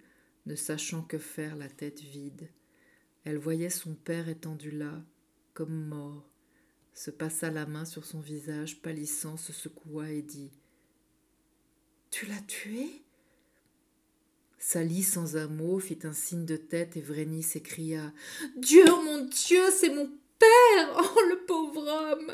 [0.46, 2.50] ne sachant que faire la tête vide.
[3.26, 5.04] Elle voyait son père étendu là,
[5.54, 6.30] comme mort,
[6.94, 10.52] se passa la main sur son visage, pâlissant, se secoua et dit
[12.10, 13.04] Tu l'as tué?
[14.66, 18.14] Sally, sans un mot, fit un signe de tête et Vreni s'écria
[18.55, 20.09] Dieu, mon Dieu, c'est mon
[20.39, 22.34] père Oh, le pauvre homme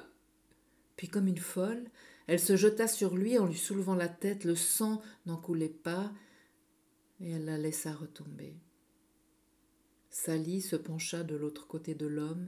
[0.96, 1.90] Puis, comme une folle,
[2.28, 6.14] elle se jeta sur lui en lui soulevant la tête, le sang n'en coulait pas,
[7.20, 8.54] et elle la laissa retomber.
[10.12, 12.48] Sally se pencha de l'autre côté de l'homme,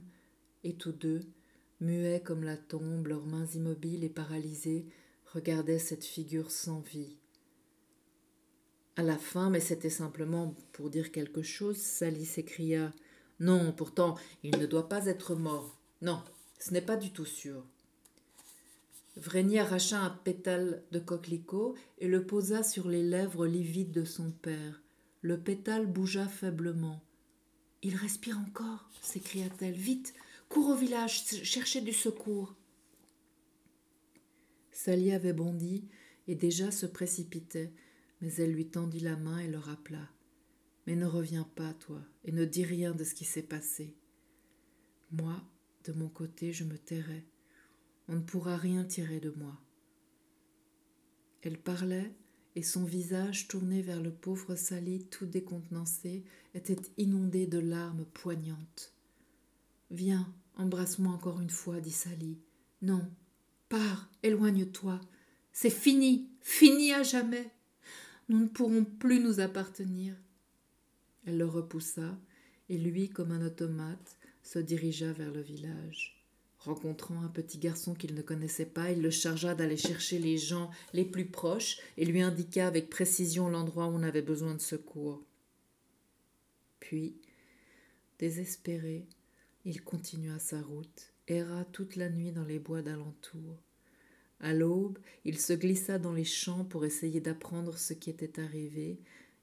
[0.62, 1.22] et tous deux,
[1.80, 4.86] muets comme la tombe, leurs mains immobiles et paralysées,
[5.34, 7.16] regardaient cette figure sans vie.
[8.96, 12.92] À la fin, mais c'était simplement pour dire quelque chose, Sally s'écria
[13.40, 15.78] Non, pourtant, il ne doit pas être mort.
[16.02, 16.22] Non,
[16.58, 17.64] ce n'est pas du tout sûr.
[19.16, 24.30] Vreni arracha un pétale de coquelicot et le posa sur les lèvres livides de son
[24.30, 24.82] père.
[25.20, 27.02] Le pétale bougea faiblement.
[27.82, 29.74] Il respire encore s'écria-t-elle.
[29.74, 30.14] Vite,
[30.48, 32.54] Cours au village, chercher du secours.
[34.70, 35.88] Sally avait bondi
[36.28, 37.72] et déjà se précipitait,
[38.22, 40.08] mais elle lui tendit la main et le rappela.
[40.86, 43.94] Mais ne reviens pas, toi, et ne dis rien de ce qui s'est passé.
[45.10, 45.44] Moi,
[45.84, 47.26] de mon côté, je me tairai.
[48.08, 49.60] On ne pourra rien tirer de moi.
[51.42, 52.14] Elle parlait,
[52.56, 58.94] et son visage, tourné vers le pauvre Sally, tout décontenancé, était inondé de larmes poignantes.
[59.90, 62.38] Viens, Embrasse-moi encore une fois, dit Sally.
[62.82, 63.08] Non,
[63.68, 65.00] pars, éloigne-toi.
[65.52, 67.50] C'est fini, fini à jamais.
[68.28, 70.14] Nous ne pourrons plus nous appartenir.
[71.26, 72.18] Elle le repoussa,
[72.68, 76.22] et lui, comme un automate, se dirigea vers le village.
[76.58, 80.70] Rencontrant un petit garçon qu'il ne connaissait pas, il le chargea d'aller chercher les gens
[80.92, 85.24] les plus proches et lui indiqua avec précision l'endroit où on avait besoin de secours.
[86.78, 87.16] Puis,
[88.20, 89.06] désespéré,
[89.64, 93.58] il continua sa route, erra toute la nuit dans les bois d'alentour.
[94.42, 98.98] À l'aube, il se glissa dans les champs pour essayer d'apprendre ce qui était arrivé,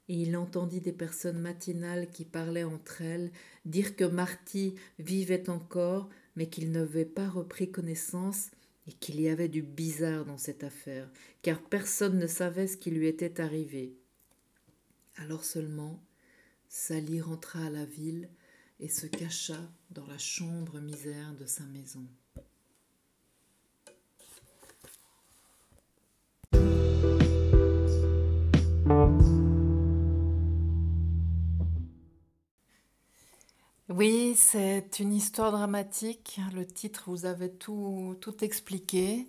[0.08, 3.32] et il entendit des personnes matinales qui parlaient entre elles
[3.64, 8.50] dire que Marty vivait encore, mais qu'il n'avait pas repris connaissance
[8.86, 11.10] et qu'il y avait du bizarre dans cette affaire,
[11.42, 13.96] car personne ne savait ce qui lui était arrivé.
[15.16, 16.02] Alors seulement,
[16.68, 18.28] Sally rentra à la ville
[18.80, 22.06] et se cacha dans la chambre misère de sa maison.
[33.90, 36.40] Oui, c'est une histoire dramatique.
[36.54, 39.28] Le titre, vous avez tout, tout expliqué.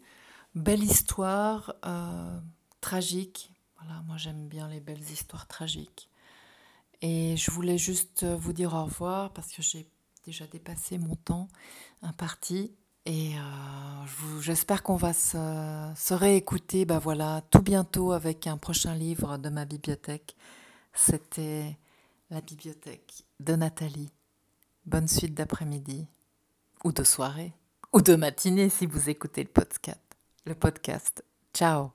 [0.53, 2.39] Belle histoire, euh,
[2.79, 3.51] tragique.
[3.79, 6.09] Voilà, moi j'aime bien les belles histoires tragiques.
[7.01, 9.87] Et je voulais juste vous dire au revoir parce que j'ai
[10.25, 11.47] déjà dépassé mon temps
[12.03, 12.71] imparti.
[13.07, 18.93] Et euh, j'espère qu'on va se, se, réécouter bah voilà, tout bientôt avec un prochain
[18.93, 20.35] livre de ma bibliothèque.
[20.93, 21.79] C'était
[22.29, 24.11] La bibliothèque de Nathalie.
[24.85, 26.07] Bonne suite d'après-midi,
[26.83, 27.53] ou de soirée,
[27.93, 30.01] ou de matinée si vous écoutez le podcast.
[30.45, 31.23] Le podcast.
[31.53, 31.91] Ciao